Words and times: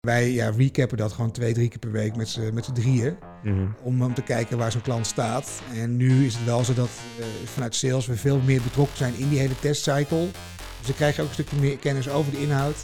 Wij 0.00 0.30
ja, 0.30 0.50
recappen 0.56 0.96
dat 0.96 1.12
gewoon 1.12 1.30
twee, 1.30 1.52
drie 1.52 1.68
keer 1.68 1.78
per 1.78 1.92
week 1.92 2.16
met 2.16 2.28
z'n 2.28 2.50
met 2.54 2.64
z'n 2.64 2.72
drieën. 2.72 3.16
Mhm. 3.42 3.66
Om, 3.82 4.02
om 4.02 4.14
te 4.14 4.22
kijken 4.22 4.58
waar 4.58 4.72
zo'n 4.72 4.80
klant 4.80 5.06
staat. 5.06 5.62
En 5.74 5.96
nu 5.96 6.26
is 6.26 6.34
het 6.34 6.44
wel 6.44 6.64
zo 6.64 6.74
dat 6.74 6.90
eh, 7.18 7.24
vanuit 7.44 7.74
sales 7.74 8.06
we 8.06 8.16
veel 8.16 8.40
meer 8.40 8.62
betrokken 8.62 8.96
zijn 8.96 9.14
in 9.16 9.28
die 9.28 9.38
hele 9.38 9.58
testcycle. 9.60 10.28
Dus 10.78 10.86
dan 10.86 10.94
krijg 10.94 11.16
je 11.16 11.22
ook 11.22 11.28
een 11.28 11.34
stukje 11.34 11.56
meer 11.56 11.76
kennis 11.76 12.08
over 12.08 12.32
de 12.32 12.40
inhoud. 12.40 12.76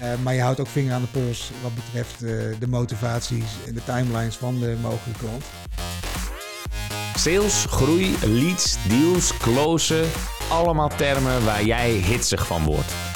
Eh, 0.00 0.08
maar 0.22 0.34
je 0.34 0.40
houdt 0.40 0.60
ook 0.60 0.66
vinger 0.66 0.92
aan 0.92 1.00
de 1.00 1.20
pols 1.20 1.50
wat 1.62 1.74
betreft 1.74 2.22
eh, 2.22 2.30
de 2.58 2.68
motivaties 2.68 3.56
en 3.66 3.74
de 3.74 3.84
timelines 3.84 4.36
van 4.36 4.60
de 4.60 4.76
mogelijke 4.82 5.18
klant. 5.18 5.44
Sales, 7.14 7.64
groei, 7.68 8.14
leads, 8.24 8.76
deals, 8.88 9.36
closen. 9.36 10.04
Allemaal 10.50 10.88
termen 10.88 11.44
waar 11.44 11.64
jij 11.64 11.90
hitsig 11.90 12.46
van 12.46 12.64
wordt. 12.64 13.15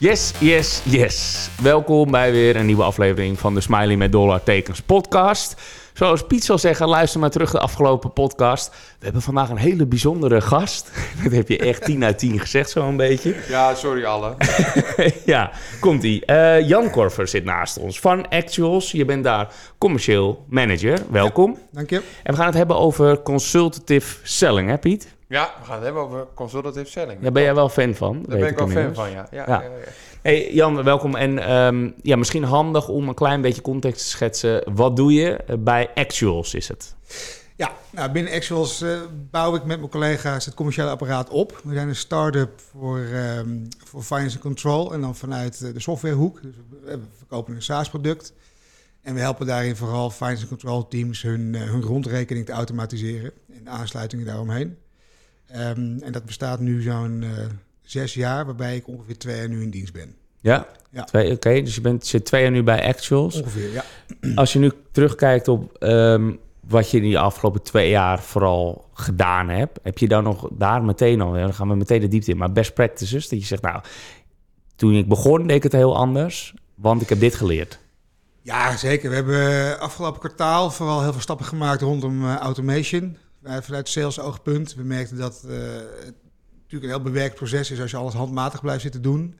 Yes, 0.00 0.32
yes, 0.38 0.82
yes. 0.84 1.48
Welkom 1.62 2.10
bij 2.10 2.32
weer 2.32 2.56
een 2.56 2.66
nieuwe 2.66 2.82
aflevering 2.82 3.38
van 3.38 3.54
de 3.54 3.60
Smiley 3.60 3.96
met 3.96 4.12
Dollar 4.12 4.42
Tekens 4.42 4.80
podcast. 4.80 5.62
Zoals 5.92 6.26
Piet 6.26 6.44
zal 6.44 6.58
zeggen, 6.58 6.88
luister 6.88 7.20
maar 7.20 7.30
terug 7.30 7.50
de 7.50 7.58
afgelopen 7.58 8.12
podcast. 8.12 8.68
We 8.70 9.04
hebben 9.04 9.22
vandaag 9.22 9.48
een 9.48 9.56
hele 9.56 9.86
bijzondere 9.86 10.40
gast. 10.40 10.90
Dat 11.22 11.32
heb 11.32 11.48
je 11.48 11.58
echt 11.58 11.84
10 11.84 12.04
uit 12.04 12.18
10 12.18 12.38
gezegd, 12.40 12.70
zo'n 12.70 12.96
beetje. 12.96 13.34
Ja, 13.48 13.74
sorry 13.74 14.04
alle. 14.04 14.34
ja, 15.24 15.50
komt-ie. 15.80 16.24
Eh, 16.24 16.68
Jan 16.68 16.90
Korver 16.90 17.28
zit 17.28 17.44
naast 17.44 17.78
ons 17.78 18.00
van 18.00 18.28
Actuals. 18.28 18.92
Je 18.92 19.04
bent 19.04 19.24
daar 19.24 19.48
commercieel 19.78 20.44
manager. 20.48 20.98
Welkom. 21.10 21.58
Dank 21.70 21.90
je. 21.90 22.02
En 22.22 22.32
we 22.32 22.36
gaan 22.36 22.46
het 22.46 22.56
hebben 22.56 22.76
over 22.76 23.22
consultative 23.22 24.16
selling, 24.22 24.68
hè 24.68 24.78
Piet? 24.78 25.18
Ja, 25.30 25.54
we 25.58 25.64
gaan 25.64 25.74
het 25.74 25.84
hebben 25.84 26.02
over 26.02 26.26
consultative 26.34 26.90
selling. 26.90 27.20
Daar 27.20 27.32
ben 27.32 27.42
jij 27.42 27.54
wel 27.54 27.68
fan 27.68 27.94
van. 27.94 28.22
Daar 28.28 28.38
ben 28.38 28.48
ik 28.48 28.58
wel 28.58 28.68
fan 28.68 28.94
van, 28.94 29.10
ja. 29.10 29.26
ja, 29.30 29.44
Ja. 29.46 29.62
ja. 29.62 29.62
ja, 29.62 29.76
ja. 29.76 29.84
Hey 30.22 30.52
Jan, 30.52 30.82
welkom. 30.82 31.14
En 31.16 31.38
ehm, 31.38 31.90
ja, 32.02 32.16
misschien 32.16 32.44
handig 32.44 32.88
om 32.88 33.08
een 33.08 33.14
klein 33.14 33.40
beetje 33.40 33.62
context 33.62 34.00
te 34.02 34.08
schetsen. 34.08 34.74
Wat 34.74 34.96
doe 34.96 35.12
je 35.12 35.36
Eh, 35.36 35.56
bij 35.58 35.90
Actuals 35.94 36.54
is 36.54 36.68
het? 36.68 36.94
Ja, 37.56 37.72
nou, 37.90 38.10
binnen 38.10 38.32
Actuals 38.32 38.82
eh, 38.82 39.00
bouw 39.30 39.54
ik 39.54 39.64
met 39.64 39.78
mijn 39.78 39.90
collega's 39.90 40.44
het 40.44 40.54
commerciële 40.54 40.90
apparaat 40.90 41.28
op. 41.28 41.60
We 41.64 41.74
zijn 41.74 41.88
een 41.88 41.96
start-up 41.96 42.60
voor, 42.70 42.98
ehm, 42.98 43.48
voor 43.84 44.02
finance 44.02 44.34
and 44.34 44.44
control 44.44 44.92
en 44.92 45.00
dan 45.00 45.16
vanuit 45.16 45.62
eh, 45.62 45.72
de 45.72 45.80
softwarehoek. 45.80 46.42
Dus 46.42 46.54
we, 46.82 46.98
verkopen 47.16 47.54
een 47.54 47.62
SaaS-product. 47.62 48.32
En 49.02 49.14
we 49.14 49.20
helpen 49.20 49.46
daarin 49.46 49.76
vooral 49.76 50.10
finance 50.10 50.40
and 50.40 50.48
control 50.48 50.88
teams 50.88 51.22
hun, 51.22 51.54
hun 51.54 51.82
rondrekening 51.82 52.46
te 52.46 52.52
automatiseren 52.52 53.32
en 53.56 53.64
de 53.64 53.70
aansluitingen 53.70 54.26
daaromheen. 54.26 54.76
Ehm, 55.52 55.98
en 56.02 56.12
dat 56.12 56.24
bestaat 56.24 56.60
nu 56.60 56.82
zo'n 56.82 57.22
eh, 57.22 57.44
zes 57.82 58.14
jaar, 58.14 58.46
waarbij 58.46 58.76
ik 58.76 58.88
ongeveer 58.88 59.18
twee 59.18 59.36
jaar 59.36 59.48
nu 59.48 59.62
in 59.62 59.70
dienst 59.70 59.92
ben. 59.92 60.14
Ja? 60.40 60.66
Ja. 60.90 61.08
Oké, 61.12 61.62
dus 61.62 61.74
je 61.74 61.80
bent, 61.80 62.06
zit 62.06 62.24
twee 62.24 62.42
jaar 62.42 62.50
nu 62.50 62.62
bij 62.62 62.86
Actuals. 62.86 63.40
Ongeveer, 63.40 63.72
ja. 63.72 63.84
Als 64.34 64.52
je 64.52 64.58
nu 64.58 64.72
terugkijkt 64.92 65.48
op 65.48 65.76
ehm, 65.78 66.32
wat 66.60 66.90
je 66.90 66.96
in 66.96 67.02
die 67.02 67.18
afgelopen 67.18 67.62
twee 67.62 67.90
jaar 67.90 68.22
vooral 68.22 68.88
gedaan 68.92 69.48
hebt, 69.48 69.78
heb 69.82 69.98
je 69.98 70.08
dan 70.08 70.22
nog 70.24 70.48
daar 70.52 70.82
meteen 70.82 71.20
al, 71.20 71.32
dan 71.32 71.54
gaan 71.54 71.68
we 71.68 71.74
meteen 71.74 72.00
de 72.00 72.08
diepte 72.08 72.30
in, 72.30 72.36
maar 72.36 72.52
best 72.52 72.74
practices, 72.74 73.28
dat 73.28 73.40
je 73.40 73.46
zegt, 73.46 73.62
nou, 73.62 73.82
toen 74.76 74.94
ik 74.94 75.08
begon 75.08 75.46
deed 75.46 75.56
ik 75.56 75.62
het 75.62 75.72
heel 75.72 75.96
anders, 75.96 76.54
want 76.74 77.02
ik 77.02 77.08
heb 77.08 77.20
dit 77.20 77.34
geleerd. 77.34 77.78
Ja, 78.42 78.76
zeker. 78.76 79.08
We 79.08 79.14
hebben 79.14 79.80
afgelopen 79.80 80.20
kwartaal 80.20 80.70
vooral 80.70 81.02
heel 81.02 81.12
veel 81.12 81.20
stappen 81.20 81.46
gemaakt 81.46 81.80
rondom 81.80 82.24
eh, 82.24 82.36
automation. 82.36 83.16
Wij 83.40 83.62
vanuit 83.62 83.88
sales 83.88 84.20
oogpunt. 84.20 84.74
We 84.74 84.82
merkten 84.82 85.16
dat 85.16 85.44
eh, 85.48 85.56
het 86.04 86.14
natuurlijk 86.54 86.82
een 86.92 86.98
heel 87.00 87.12
bewerkt 87.12 87.34
proces 87.34 87.70
is 87.70 87.80
als 87.80 87.90
je 87.90 87.96
alles 87.96 88.14
handmatig 88.14 88.60
blijft 88.60 88.82
zitten 88.82 89.02
doen. 89.02 89.38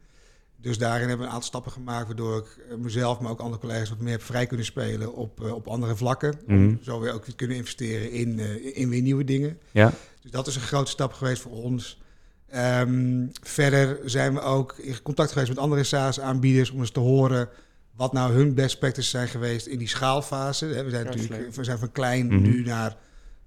Dus 0.56 0.78
daarin 0.78 1.00
hebben 1.08 1.18
we 1.18 1.24
een 1.24 1.30
aantal 1.32 1.48
stappen 1.48 1.72
gemaakt 1.72 2.06
waardoor 2.06 2.38
ik 2.38 2.64
eh, 2.70 2.76
mezelf, 2.76 3.20
maar 3.20 3.30
ook 3.30 3.40
andere 3.40 3.60
collega's 3.60 3.88
wat 3.88 3.98
meer 4.00 4.12
heb 4.12 4.22
vrij 4.22 4.46
kunnen 4.46 4.66
spelen 4.66 5.14
op, 5.14 5.44
eh, 5.44 5.54
op 5.54 5.66
andere 5.68 5.96
vlakken. 5.96 6.34
Mhm. 6.46 6.56
Om 6.58 6.78
zo 6.82 7.00
weer 7.00 7.12
ook 7.12 7.24
te 7.24 7.34
kunnen 7.34 7.56
investeren 7.56 8.10
in, 8.10 8.38
eh, 8.38 8.76
in 8.76 8.88
weer 8.88 9.02
nieuwe 9.02 9.24
dingen. 9.24 9.58
Ja? 9.70 9.92
Dus 10.22 10.30
dat 10.30 10.46
is 10.46 10.54
een 10.54 10.60
grote 10.60 10.90
stap 10.90 11.12
geweest 11.12 11.42
voor 11.42 11.52
ons. 11.52 12.00
Ehm, 12.48 13.26
verder 13.42 13.98
zijn 14.04 14.34
we 14.34 14.40
ook 14.40 14.74
in 14.78 15.02
contact 15.02 15.32
geweest 15.32 15.48
met 15.48 15.58
andere 15.58 15.84
SaaS-aanbieders 15.84 16.70
om 16.70 16.80
eens 16.80 16.90
te 16.90 17.00
horen 17.00 17.48
wat 17.96 18.12
nou 18.12 18.32
hun 18.32 18.54
best 18.54 18.78
practices 18.78 19.10
zijn 19.10 19.28
geweest 19.28 19.66
in 19.66 19.78
die 19.78 19.88
schaalfase. 19.88 20.66
Hè, 20.66 20.84
We 20.84 20.90
zijn 20.90 21.04
Ja, 21.04 21.10
natuurlijk 21.10 21.54
we 21.54 21.64
zijn 21.64 21.78
van 21.78 21.92
klein 21.92 22.26
Mhm. 22.26 22.42
nu 22.42 22.62
naar, 22.62 22.96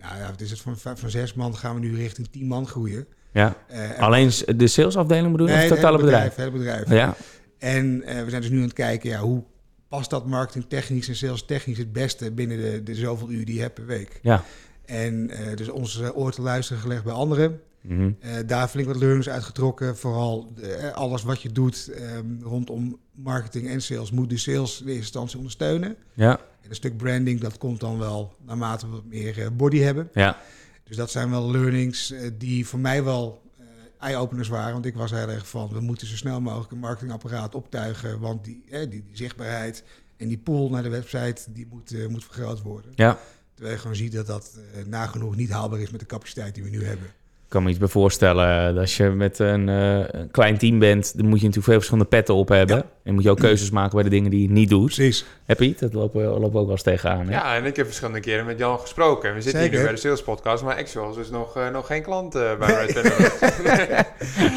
nou 0.04 0.18
ja, 0.22 0.30
wat 0.30 0.42
is 0.42 0.50
het, 0.50 0.60
van, 0.60 0.78
van 0.98 1.10
zes 1.10 1.34
man 1.34 1.56
gaan 1.58 1.74
we 1.74 1.80
nu 1.80 1.96
richting 1.96 2.28
tien 2.32 2.48
man 2.48 2.68
groeien. 2.68 3.08
Ja. 3.32 3.56
Eh, 3.68 3.90
en- 3.92 3.98
Alleen 3.98 4.32
de 4.56 4.68
salesafdeling 4.68 5.32
bedoel 5.32 5.48
je, 5.48 5.54
Nee, 5.54 5.64
of 5.64 5.70
het 5.70 5.78
het 5.80 5.88
totale 5.88 6.04
bedrijf? 6.04 6.36
hele 6.36 6.52
bedrijf. 6.52 6.90
Ja. 6.90 7.16
En 7.58 8.04
eh, 8.04 8.24
we 8.24 8.30
zijn 8.30 8.42
dus 8.42 8.52
nu 8.52 8.58
aan 8.58 8.64
het 8.64 8.74
kijken, 8.74 9.10
ja, 9.10 9.20
hoe 9.20 9.44
past 9.88 10.10
dat 10.10 10.26
marketingtechnisch 10.26 11.08
en 11.08 11.16
salestechnisch 11.16 11.78
het 11.78 11.94
beste 11.94 12.32
binnen 12.32 12.58
de, 12.58 12.84
de 12.84 12.96
zoveel 12.96 13.30
uur 13.32 13.46
die 13.46 13.56
je 13.56 13.62
hebt 13.62 13.74
per 13.74 13.86
week. 13.86 14.20
Ja. 14.22 14.44
En 14.86 15.30
eh, 15.30 15.56
dus 15.56 15.70
ons 15.70 16.00
eh, 16.02 16.18
oor 16.18 16.32
te 16.32 16.42
luisteren 16.42 16.82
gelegd 16.82 17.04
bij 17.04 17.14
anderen. 17.14 17.60
Eh, 17.88 18.32
daar 18.46 18.68
flink 18.68 18.88
wat 18.88 18.96
learnings 18.96 19.30
uitgetrokken. 19.30 19.98
Vooral 19.98 20.54
alles 20.94 21.24
wat 21.24 21.42
je 21.42 21.52
doet 21.52 21.88
ehm, 21.88 22.26
rondom 22.42 23.00
marketing 23.12 23.68
en 23.68 23.82
sales 23.82 24.12
moet 24.12 24.30
de 24.30 24.38
sales 24.38 24.80
in 24.82 24.86
eerste 24.88 25.00
instantie 25.00 25.38
ondersteunen. 25.38 25.96
Ja. 26.14 26.40
En 26.64 26.70
een 26.70 26.76
stuk 26.76 26.98
branding, 26.98 27.40
dat 27.40 27.58
komt 27.58 27.80
dan 27.80 28.00
wel 28.00 28.36
naarmate 28.46 28.90
we 28.90 29.02
meer 29.06 29.42
eh, 29.42 29.48
body 29.52 29.80
hebben. 29.80 30.10
Ja. 30.14 30.42
Dus 30.84 31.02
dat 31.02 31.12
zijn 31.12 31.30
wel 31.30 31.52
learnings 31.52 32.12
eh, 32.12 32.30
die 32.38 32.68
voor 32.68 32.80
mij 32.80 33.04
wel 33.04 33.42
eh, 33.58 33.66
eye-openers 34.00 34.48
waren. 34.48 34.74
Want 34.74 34.86
ik 34.86 34.96
was 34.96 35.12
heel 35.12 35.30
erg 35.30 35.48
van, 35.48 35.70
we 35.70 35.80
moeten 35.80 36.08
zo 36.08 36.16
snel 36.16 36.42
mogelijk 36.42 36.72
een 36.72 36.80
marketingapparaat 36.80 37.56
optuigen. 37.56 38.20
Want 38.20 38.44
die, 38.44 38.64
eh, 38.70 38.80
die, 38.80 38.90
die 38.90 39.04
zichtbaarheid 39.12 39.84
en 40.18 40.28
die 40.28 40.38
pool 40.38 40.70
naar 40.70 40.84
de 40.84 40.90
website, 40.90 41.42
die 41.50 41.68
moet, 41.70 42.10
moet 42.10 42.26
vergroot 42.26 42.62
worden. 42.62 42.92
Ja. 42.96 43.20
Terwijl 43.54 43.76
je 43.76 43.82
gewoon 43.82 43.96
ziet 43.96 44.12
dat 44.12 44.28
dat 44.28 44.60
nagenoeg 44.86 45.36
niet 45.36 45.50
haalbaar 45.50 45.80
is 45.80 45.90
met 45.90 46.00
de 46.00 46.06
capaciteit 46.06 46.56
die 46.56 46.64
we 46.64 46.70
nu 46.70 46.86
hebben. 46.86 47.08
Ik 47.54 47.60
kan 47.60 47.68
me 47.68 47.74
iets 47.76 47.84
bij 47.84 47.94
voorstellen. 48.02 48.74
dat 48.74 48.82
Als 48.82 48.98
je 48.98 49.04
met 49.04 49.40
een, 49.40 49.70
eh, 49.70 49.98
een 50.08 50.32
klein 50.32 50.58
team 50.58 50.80
bent, 50.80 51.18
dan 51.18 51.26
moet 51.26 51.40
je 51.40 51.46
natuurlijk 51.46 51.66
veel 51.66 51.76
verschillende 51.76 52.10
petten 52.10 52.36
op 52.36 52.48
hebben. 52.48 52.76
Ja. 52.76 52.86
En 53.04 53.14
moet 53.14 53.24
je 53.24 53.30
ook 53.30 53.40
keuzes 53.40 53.70
maken 53.70 53.96
bij 53.96 54.04
de 54.04 54.10
dingen 54.10 54.32
die 54.32 54.42
je 54.42 54.50
niet 54.50 54.70
doet. 54.70 54.94
Precies. 54.94 55.26
Heb 55.46 55.60
je 55.60 55.68
het? 55.68 55.80
Dat 55.80 55.94
lopen 55.94 56.22
we, 56.22 56.28
lopen 56.28 56.52
we 56.52 56.58
ook 56.58 56.64
wel 56.64 56.72
eens 56.72 56.84
tegenaan. 56.84 57.26
Hè? 57.26 57.32
Ja, 57.32 57.56
en 57.56 57.66
ik 57.66 57.76
heb 57.76 57.86
verschillende 57.86 58.20
keren 58.20 58.46
met 58.46 58.60
Jan 58.60 58.80
gesproken. 58.80 59.30
En 59.30 59.36
we 59.36 59.42
zitten 59.42 59.62
hier 59.62 59.72
nu 59.72 59.84
bij 59.84 59.92
de 59.92 59.98
Sales 59.98 60.24
Podcast, 60.24 60.64
maar 60.64 60.76
Actuals 60.76 61.18
is 61.18 61.30
nog, 61.30 61.58
eh, 61.58 61.70
nog 61.70 61.88
geen 61.88 62.04
klant 62.04 62.36
eh, 62.36 62.58
bij 62.58 62.68
Red 62.86 62.94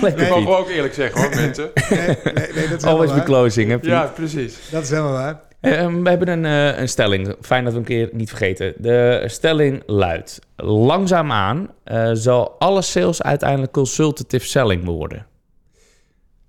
Dat 0.00 0.28
mogen 0.28 0.44
we 0.44 0.56
ook 0.56 0.68
eerlijk 0.68 0.94
zeggen 0.94 1.20
hoor, 1.20 1.34
mensen. 1.34 1.70
Nee, 1.90 1.98
nee, 2.06 2.52
nee, 2.54 2.68
dat 2.68 2.78
is 2.78 2.84
Always 2.84 3.14
be 3.14 3.22
closing, 3.22 3.70
hè, 3.70 3.78
Piet? 3.78 3.90
Ja, 3.90 4.12
precies. 4.14 4.58
Dat 4.70 4.82
is 4.82 4.90
helemaal 4.90 5.12
waar. 5.12 5.40
Eh, 5.66 6.02
we 6.02 6.08
hebben 6.08 6.28
een, 6.28 6.44
eh, 6.44 6.78
een 6.78 6.88
stelling. 6.88 7.34
Fijn 7.40 7.64
dat 7.64 7.72
we 7.72 7.78
een 7.78 7.84
keer 7.84 8.08
niet 8.12 8.28
vergeten. 8.28 8.74
De 8.78 9.24
stelling 9.26 9.82
luidt: 9.86 10.38
langzaamaan 10.56 11.70
eh 11.84 12.10
zal 12.12 12.58
alle 12.58 12.82
sales 12.82 13.22
uiteindelijk 13.22 13.72
consultative 13.72 14.46
selling 14.46 14.84
worden. 14.84 15.26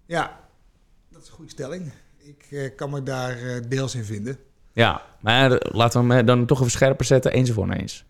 Ja, 0.05 0.39
dat 1.09 1.21
is 1.21 1.27
een 1.27 1.33
goede 1.33 1.51
stelling. 1.51 1.91
Ik 2.17 2.47
eh, 2.51 2.75
kan 2.75 2.89
me 2.89 3.03
daar 3.03 3.37
deels 3.69 3.95
in 3.95 4.03
vinden. 4.03 4.37
Ja, 4.73 5.01
maar 5.21 5.61
laten 5.71 6.07
we 6.07 6.13
hem 6.13 6.25
dan 6.25 6.45
toch 6.45 6.59
even 6.59 6.71
scherper 6.71 7.05
zetten. 7.05 7.31
Eens 7.31 7.49
of 7.49 7.57
oneens? 7.57 8.05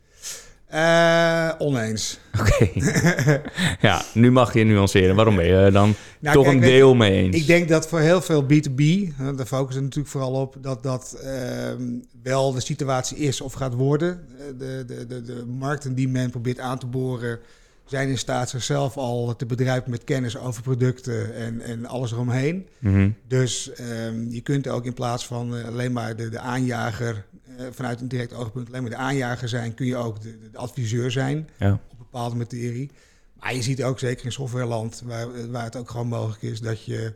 Eh, 0.68 1.50
oneens. 1.58 2.20
Oké. 2.40 2.70
ja, 3.88 4.02
nu 4.14 4.32
mag 4.32 4.54
je 4.54 4.64
nuanceren. 4.64 5.16
Waarom 5.16 5.36
ben 5.36 5.46
je 5.46 5.72
dan 5.72 5.96
Nou, 6.20 6.36
toch 6.36 6.44
kijk, 6.44 6.56
een 6.56 6.62
deel 6.62 6.96
mee 6.96 7.24
eens? 7.24 7.36
Ik 7.36 7.48
denk 7.48 7.70
dat 7.70 7.88
voor 7.88 8.00
heel 8.00 8.22
veel 8.22 8.44
B2B, 8.44 8.84
hè, 9.16 9.36
daar 9.36 9.46
focussen 9.46 9.82
we 9.82 9.86
natuurlijk 9.88 10.08
vooral 10.08 10.32
op, 10.34 10.56
dat 10.62 10.84
dat 10.84 11.18
ehm, 11.24 11.82
wel 12.24 12.52
de 12.54 12.60
situatie 12.60 13.18
is 13.18 13.42
of 13.42 13.54
gaat 13.54 13.74
worden. 13.74 14.26
Eh, 14.38 14.46
De, 14.58 14.84
de, 14.88 15.08
de, 15.08 15.22
de 15.22 15.46
markten 15.46 15.96
die 15.96 16.08
men 16.08 16.30
probeert 16.30 16.60
aan 16.60 16.80
te 16.80 16.86
boren, 16.88 17.40
zijn 17.86 18.10
in 18.10 18.18
staat 18.18 18.50
zichzelf 18.50 18.98
al 18.98 19.36
te 19.36 19.46
bedrijven 19.46 19.92
met 19.92 20.04
kennis 20.04 20.38
over 20.38 20.62
producten 20.62 21.36
en, 21.36 21.62
en 21.62 21.86
alles 21.86 22.12
eromheen. 22.12 22.68
Mhm. 22.80 23.10
Dus 23.28 23.72
ehm, 23.74 24.30
je 24.30 24.42
kunt 24.42 24.68
ook 24.68 24.86
in 24.86 24.94
plaats 24.94 25.26
van 25.26 25.58
eh, 25.58 25.68
alleen 25.68 25.92
maar 25.92 26.16
de, 26.16 26.30
de 26.30 26.40
aanjager, 26.40 27.26
vanuit 27.72 28.02
een 28.02 28.08
direct 28.08 28.34
oogpunt 28.34 28.68
alleen 28.68 28.82
maar 28.82 28.92
de 28.92 28.98
aanjager 28.98 29.50
zijn, 29.50 29.74
kun 29.74 29.86
je 29.86 29.96
ook 29.96 30.22
de, 30.22 30.50
de 30.52 30.58
adviseur 30.58 31.12
zijn 31.12 31.50
Ja. 31.60 31.74
op 31.92 31.98
bepaalde 31.98 32.36
materie. 32.36 32.92
Maar 33.40 33.56
je 33.56 33.62
ziet 33.62 33.84
ook 33.84 34.00
zeker 34.00 34.26
in 34.26 34.32
softwareland, 34.32 35.02
waar, 35.06 35.50
waar 35.52 35.64
het 35.64 35.76
ook 35.76 35.90
gewoon 35.90 36.08
mogelijk 36.08 36.42
is 36.42 36.60
dat 36.62 36.86
je 36.86 37.14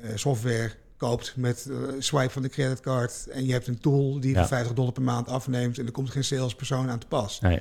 eh, 0.00 0.10
software 0.14 0.70
koopt 0.96 1.32
met 1.36 1.66
eh, 1.70 1.76
swipe 1.98 2.30
van 2.32 2.42
de 2.42 2.48
creditcard 2.48 3.26
en 3.28 3.46
je 3.46 3.52
hebt 3.52 3.66
een 3.66 3.78
tool 3.80 4.20
die 4.20 4.32
Ja. 4.32 4.38
voor 4.38 4.48
50 4.48 4.72
dollar 4.74 4.92
per 4.92 5.02
maand 5.02 5.28
afneemt 5.28 5.78
en 5.78 5.86
er 5.86 5.92
komt 5.92 6.10
geen 6.10 6.24
salespersoon 6.24 6.88
aan 6.90 6.98
te 6.98 7.06
pas. 7.06 7.40
Nee. 7.40 7.60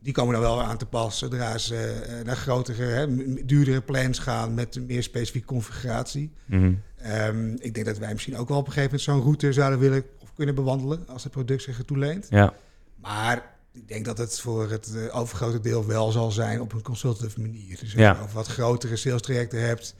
Die 0.00 0.12
komen 0.14 0.32
dan 0.32 0.42
wel 0.42 0.62
aan 0.62 0.78
te 0.78 0.86
pas 0.86 1.18
zodra 1.18 1.58
ze 1.58 1.76
eh, 2.06 2.24
naar 2.24 2.36
grotere, 2.36 2.82
hè, 2.84 3.06
duurdere 3.44 3.80
plans 3.80 4.18
gaan 4.18 4.54
met 4.54 4.76
een 4.76 4.86
meer 4.86 5.02
specifieke 5.02 5.46
configuratie. 5.46 6.30
Mhm. 6.44 6.72
Ehm, 6.96 7.50
ik 7.58 7.74
denk 7.74 7.86
dat 7.86 7.98
wij 7.98 8.12
misschien 8.12 8.36
ook 8.36 8.48
wel 8.48 8.58
op 8.58 8.66
een 8.66 8.72
gegeven 8.72 8.90
moment 8.98 9.10
zo'n 9.10 9.22
route 9.22 9.52
zouden 9.52 9.78
willen 9.78 10.04
kunnen 10.36 10.54
bewandelen 10.54 11.08
als 11.08 11.22
het 11.22 11.32
product 11.32 11.62
zich 11.62 11.78
ertoe 11.78 11.98
leent. 11.98 12.26
Ja, 12.30 12.54
Maar 12.96 13.54
ik 13.72 13.88
denk 13.88 14.04
dat 14.04 14.18
het 14.18 14.40
voor 14.40 14.70
het 14.70 14.94
eh, 14.94 15.16
overgrote 15.18 15.60
deel 15.60 15.86
wel 15.86 16.10
zal 16.12 16.30
zijn 16.30 16.60
op 16.60 16.72
een 16.72 16.82
consultative 16.82 17.40
manier. 17.40 17.68
Dus 17.70 17.80
als 17.82 17.92
Ja. 17.92 18.12
je 18.14 18.20
over 18.22 18.34
wat 18.34 18.46
grotere 18.46 18.96
sales 18.96 19.22
trajecten 19.22 19.60
hebt, 19.66 19.94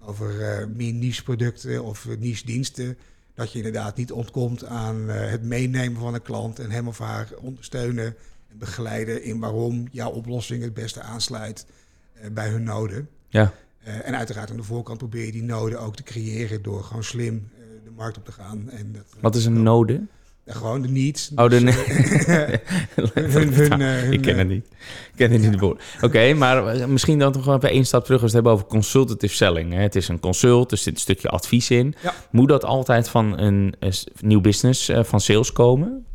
over 0.00 0.40
eh, 0.42 0.66
meer 0.66 0.92
niche 0.92 1.22
producten 1.22 1.82
of 1.84 2.06
eh, 2.06 2.16
niche 2.18 2.46
diensten, 2.46 2.98
dat 3.34 3.52
je 3.52 3.56
inderdaad 3.58 3.96
niet 3.96 4.12
ontkomt 4.12 4.64
aan 4.64 5.08
het 5.08 5.42
meenemen 5.42 6.00
van 6.00 6.14
een 6.14 6.22
klant 6.22 6.58
en 6.58 6.70
hem 6.70 6.88
of 6.88 6.98
haar 6.98 7.28
ondersteunen 7.40 8.04
en 8.50 8.58
begeleiden 8.58 9.22
in 9.22 9.38
waarom 9.38 9.88
jouw 9.90 10.10
oplossing 10.10 10.62
het 10.62 10.74
beste 10.74 11.00
aansluit 11.00 11.66
bij 12.32 12.48
hun 12.48 12.62
noden. 12.62 13.08
ja. 13.28 13.52
En 13.82 14.16
uiteraard 14.16 14.50
aan 14.50 14.56
de 14.56 14.62
voorkant 14.62 14.98
probeer 14.98 15.24
je 15.26 15.32
die 15.32 15.42
noden 15.42 15.80
ook 15.80 15.96
te 15.96 16.02
creëren 16.02 16.62
door 16.62 16.84
gewoon 16.84 17.04
slim 17.04 17.48
de 17.92 18.02
markt 18.02 18.16
op 18.16 18.24
te 18.24 18.32
gaan. 18.32 18.70
En 18.70 18.92
dat, 18.92 19.04
Wat 19.20 19.34
is 19.34 19.44
een 19.44 19.62
node? 19.62 20.06
Ja, 20.44 20.52
gewoon 20.52 20.82
de 20.82 20.88
needs. 20.88 21.30
Oh, 21.34 21.50
de 21.50 21.64
Dus, 21.64 21.74
eh, 22.24 22.36
hun, 23.14 23.54
hun, 23.54 23.80
eh, 23.80 24.02
hun, 24.02 24.12
ik 24.12 24.22
ken 24.22 24.38
het 24.38 24.48
niet. 24.48 24.66
Ik 24.66 25.16
ken 25.16 25.30
het 25.30 25.40
niet, 25.40 25.50
het 25.50 25.60
woord. 25.60 25.82
Oké, 26.00 26.34
maar 26.34 26.66
eh, 26.66 26.86
misschien 26.86 27.18
dan 27.18 27.32
toch 27.32 27.56
even 27.56 27.70
één 27.70 27.84
stap 27.84 28.04
terug 28.04 28.22
als 28.22 28.32
we 28.32 28.36
het 28.36 28.46
hebben 28.46 28.52
over 28.52 28.76
consultative 28.76 29.34
selling. 29.34 29.72
Hè. 29.72 29.80
Het 29.80 29.94
is 29.94 30.08
een 30.08 30.20
consult, 30.20 30.70
er 30.70 30.78
zit 30.78 30.94
een 30.94 31.00
stukje 31.00 31.28
advies 31.28 31.70
in. 31.70 31.94
Ja. 32.02 32.14
Moet 32.30 32.48
dat 32.48 32.64
altijd 32.64 33.08
van 33.08 33.38
een, 33.38 33.74
nieuw 34.20 34.40
business, 34.40 34.90
van 34.94 35.20
sales 35.20 35.52
komen? 35.52 36.06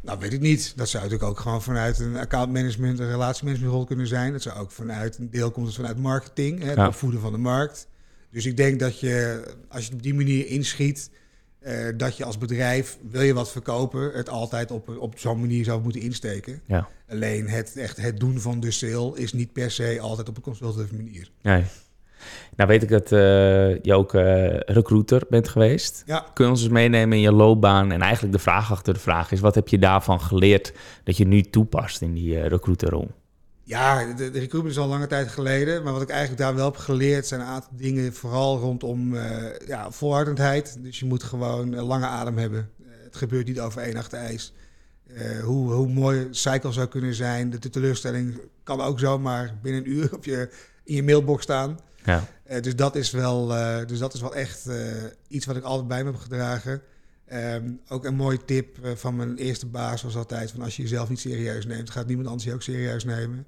Nou, 0.00 0.18
weet 0.18 0.32
ik 0.32 0.40
niet. 0.40 0.72
Dat 0.76 0.88
zou 0.88 1.02
natuurlijk 1.02 1.30
ook 1.30 1.40
gewoon 1.40 1.62
vanuit 1.62 1.98
een 1.98 2.16
account 2.16 2.52
management, 2.52 2.98
een 2.98 3.08
relatiemanagement 3.08 3.74
rol 3.74 3.84
kunnen 3.84 4.06
zijn. 4.06 4.32
Dat 4.32 4.42
zou 4.42 4.58
ook 4.58 4.70
vanuit 4.70 5.18
een 5.18 5.30
deel 5.30 5.50
komt 5.50 5.66
het 5.66 5.76
vanuit 5.76 5.98
marketing, 5.98 6.62
hè, 6.62 6.68
het 6.68 6.88
opvoeden 6.88 7.20
van 7.20 7.32
de 7.32 7.38
markt. 7.38 7.88
Dus 8.30 8.46
ik 8.46 8.56
denk 8.56 8.80
dat 8.80 9.00
je, 9.00 9.42
als 9.68 9.80
je 9.80 9.86
het 9.86 9.96
op 9.96 10.02
die 10.02 10.14
manier 10.14 10.46
inschiet, 10.46 11.10
eh, 11.58 11.74
dat 11.96 12.16
je 12.16 12.24
als 12.24 12.38
bedrijf, 12.38 12.98
wil 13.10 13.22
je 13.22 13.34
wat 13.34 13.52
verkopen, 13.52 14.10
het 14.12 14.28
altijd 14.28 14.70
op, 14.70 14.96
op 14.98 15.18
zo'n 15.18 15.40
manier 15.40 15.64
zou 15.64 15.82
moeten 15.82 16.00
insteken. 16.00 16.60
Ja. 16.66 16.88
Alleen 17.08 17.48
het, 17.48 17.76
echt 17.76 17.96
het 17.96 18.20
doen 18.20 18.40
van 18.40 18.60
de 18.60 18.70
sale 18.70 19.18
is 19.18 19.32
niet 19.32 19.52
per 19.52 19.70
se 19.70 19.98
altijd 20.00 20.28
op 20.28 20.36
een 20.36 20.42
consultative 20.42 20.94
manier. 20.94 21.30
Nee. 21.42 21.64
Nou 22.56 22.68
weet 22.68 22.82
ik 22.82 22.88
dat 22.88 23.12
eh, 23.12 23.82
je 23.82 23.94
ook 23.94 24.14
eh, 24.14 24.56
recruiter 24.56 25.22
bent 25.28 25.48
geweest. 25.48 26.02
Ja, 26.06 26.26
Kun 26.34 26.44
je 26.44 26.50
ons 26.50 26.62
eens 26.62 26.72
meenemen 26.72 27.16
in 27.16 27.22
je 27.22 27.32
loopbaan? 27.32 27.92
En 27.92 28.02
eigenlijk 28.02 28.32
de 28.32 28.42
vraag 28.42 28.72
achter 28.72 28.94
de 28.94 29.00
vraag 29.00 29.32
is... 29.32 29.40
wat 29.40 29.54
heb 29.54 29.68
je 29.68 29.78
daarvan 29.78 30.20
geleerd 30.20 30.72
dat 31.04 31.16
je 31.16 31.26
nu 31.26 31.42
toepast 31.42 32.00
in 32.00 32.14
die 32.14 32.40
recruiterrol? 32.40 33.10
Ja, 33.68 34.04
de, 34.04 34.30
de 34.30 34.38
recruitment 34.38 34.76
is 34.76 34.78
al 34.78 34.88
lange 34.88 35.06
tijd 35.06 35.28
geleden. 35.28 35.82
Maar 35.82 35.92
wat 35.92 36.02
ik 36.02 36.08
eigenlijk 36.08 36.40
daar 36.40 36.54
wel 36.54 36.64
heb 36.64 36.76
geleerd 36.76 37.26
zijn 37.26 37.40
een 37.40 37.46
aantal 37.46 37.70
dingen. 37.72 38.14
Vooral 38.14 38.58
rondom 38.58 39.16
eh 39.16 39.66
ja, 39.66 39.90
volhardendheid. 39.90 40.76
Dus 40.80 40.98
je 40.98 41.04
moet 41.06 41.22
gewoon 41.22 41.72
een 41.72 41.84
lange 41.84 42.06
adem 42.06 42.38
hebben. 42.38 42.70
Eh, 42.80 42.88
het 43.04 43.16
gebeurt 43.16 43.46
niet 43.46 43.60
over 43.60 43.82
één 43.82 43.94
nacht 43.94 44.12
ijs. 44.12 44.52
Eh, 45.06 45.40
hoe, 45.40 45.72
hoe 45.72 45.88
mooi 45.88 46.28
cycle 46.30 46.72
zou 46.72 46.86
kunnen 46.86 47.14
zijn. 47.14 47.50
De, 47.50 47.70
teleurstelling 47.70 48.40
kan 48.62 48.80
ook 48.80 48.98
zomaar 48.98 49.54
binnen 49.62 49.84
een 49.84 49.90
uur 49.90 50.14
op 50.14 50.24
je, 50.24 50.48
in 50.84 50.94
je 50.94 51.02
mailbox 51.02 51.42
staan. 51.42 51.78
Ja. 52.04 52.24
Eh, 52.44 52.62
dus, 52.62 52.76
dat 52.76 52.96
is 52.96 53.10
wel, 53.10 53.54
eh, 53.54 53.86
dus 53.86 53.98
dat 53.98 54.14
is 54.14 54.20
wel 54.20 54.34
echt 54.34 54.66
eh, 54.66 54.76
iets 55.28 55.46
wat 55.46 55.56
ik 55.56 55.62
altijd 55.62 55.88
bij 55.88 56.04
me 56.04 56.10
heb 56.10 56.20
gedragen. 56.20 56.82
Ehm, 57.28 57.70
ook 57.88 58.04
een 58.04 58.14
mooie 58.14 58.44
tip 58.44 58.84
eh, 58.84 58.92
van 58.94 59.16
mijn 59.16 59.36
eerste 59.36 59.66
baas 59.66 60.02
was 60.02 60.16
altijd... 60.16 60.50
van 60.50 60.62
als 60.62 60.76
je 60.76 60.82
jezelf 60.82 61.08
niet 61.08 61.20
serieus 61.20 61.66
neemt, 61.66 61.90
gaat 61.90 62.06
niemand 62.06 62.28
anders 62.28 62.44
je 62.44 62.54
ook 62.54 62.62
serieus 62.62 63.04
nemen. 63.04 63.46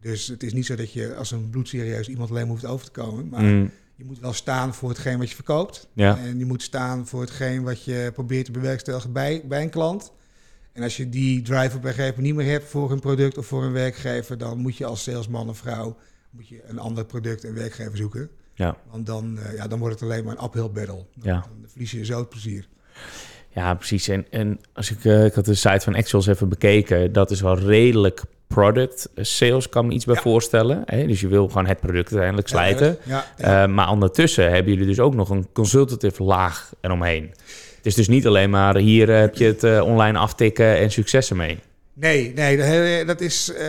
Dus 0.00 0.26
het 0.26 0.42
is 0.42 0.52
niet 0.52 0.66
zo 0.66 0.74
dat 0.74 0.92
je 0.92 1.14
als 1.14 1.30
een 1.30 1.50
bloedserieus 1.50 2.08
iemand 2.08 2.30
alleen 2.30 2.42
maar 2.42 2.50
hoeft 2.52 2.64
over 2.66 2.84
te 2.86 2.92
komen. 2.92 3.28
Maar 3.28 3.42
Mm, 3.42 3.70
je 3.96 4.04
moet 4.04 4.18
wel 4.18 4.32
staan 4.32 4.74
voor 4.74 4.88
hetgeen 4.88 5.18
wat 5.18 5.28
je 5.28 5.34
verkoopt. 5.34 5.88
ja. 5.92 6.18
En 6.18 6.38
je 6.38 6.44
moet 6.44 6.62
staan 6.62 7.06
voor 7.06 7.20
hetgeen 7.20 7.62
wat 7.62 7.84
je 7.84 8.10
probeert 8.14 8.44
te 8.44 8.50
bewerkstelligen 8.52 9.12
bij, 9.12 9.42
bij 9.48 9.62
een 9.62 9.70
klant. 9.70 10.12
En 10.72 10.82
als 10.82 10.96
je 10.96 11.08
die 11.08 11.42
drive 11.42 11.76
op 11.76 11.84
een 11.84 11.88
gegeven 11.90 12.04
moment 12.04 12.22
niet 12.22 12.34
meer 12.34 12.46
hebt 12.52 12.68
voor 12.68 12.90
een 12.92 13.00
product 13.00 13.38
of 13.38 13.46
voor 13.46 13.64
een 13.64 13.72
werkgever... 13.72 14.38
dan 14.38 14.58
moet 14.58 14.76
je 14.76 14.84
als 14.84 15.02
salesman 15.02 15.48
of 15.48 15.58
vrouw 15.58 15.96
moet 16.30 16.48
je 16.48 16.60
een 16.66 16.78
ander 16.78 17.04
product 17.04 17.44
en 17.44 17.54
werkgever 17.54 17.96
zoeken. 17.96 18.30
Ja. 18.54 18.76
Want 18.90 19.06
dan, 19.06 19.38
eh, 19.38 19.54
ja, 19.56 19.68
dan 19.68 19.78
wordt 19.78 19.94
het 20.00 20.10
alleen 20.10 20.24
maar 20.24 20.36
een 20.38 20.44
uphill 20.44 20.70
battle. 20.70 20.94
Dan, 20.96 21.06
Ja. 21.22 21.32
dan 21.40 21.68
verlies 21.68 21.90
je 21.90 22.04
zo 22.04 22.18
het 22.18 22.28
plezier. 22.28 22.68
Ja, 23.48 23.74
precies. 23.74 24.08
En, 24.08 24.26
en 24.30 24.60
als 24.72 24.90
ik, 24.90 25.04
eh, 25.04 25.24
ik 25.24 25.32
had 25.34 25.44
de 25.44 25.54
site 25.54 25.80
van 25.80 25.94
Axels 25.94 26.26
even 26.26 26.48
bekeken, 26.48 27.12
dat 27.12 27.30
is 27.30 27.40
wel 27.40 27.58
redelijk 27.58 28.22
product 28.54 29.08
sales, 29.16 29.68
kan 29.68 29.86
me 29.86 29.92
iets 29.92 30.04
bij 30.04 30.14
Ja. 30.14 30.20
voorstellen. 30.20 30.82
Hè? 30.86 31.06
Dus 31.06 31.20
je 31.20 31.28
wil 31.28 31.48
gewoon 31.48 31.66
het 31.66 31.80
product 31.80 32.08
uiteindelijk 32.10 32.48
slijten. 32.48 32.98
Ja, 33.04 33.26
ja. 33.38 33.62
Eh, 33.62 33.70
maar 33.70 33.90
ondertussen 33.90 34.50
hebben 34.52 34.72
jullie 34.72 34.86
dus 34.88 35.00
ook 35.00 35.14
nog 35.14 35.30
een 35.30 35.46
consultative 35.52 36.22
laag 36.22 36.72
eromheen. 36.80 37.30
Het 37.76 37.86
is 37.88 37.94
dus 37.94 38.08
niet 38.08 38.26
alleen 38.26 38.50
maar 38.50 38.76
hier 38.76 39.10
eh, 39.10 39.18
heb 39.20 39.34
je 39.34 39.44
het 39.44 39.64
eh, 39.64 39.82
online 39.84 40.18
aftikken 40.18 40.76
en 40.76 40.90
successen 40.90 41.36
mee. 41.36 41.58
Nee, 41.94 42.32
nee, 42.32 43.04
dat 43.04 43.20
is 43.20 43.52
eh, 43.52 43.66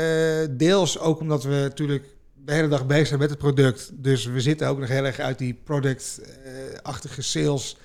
deels 0.49 0.99
ook 0.99 1.19
omdat 1.19 1.43
we 1.43 1.49
natuurlijk 1.49 2.05
de 2.45 2.53
hele 2.53 2.67
dag 2.67 2.85
bezig 2.85 3.07
zijn 3.07 3.19
met 3.19 3.29
het 3.29 3.39
product. 3.39 3.91
Dus 3.93 4.25
we 4.25 4.41
zitten 4.41 4.67
ook 4.67 4.79
nog 4.79 4.89
heel 4.89 5.05
erg 5.05 5.19
uit 5.19 5.37
die 5.37 5.59
product-achtige 5.63 7.21
sales 7.21 7.77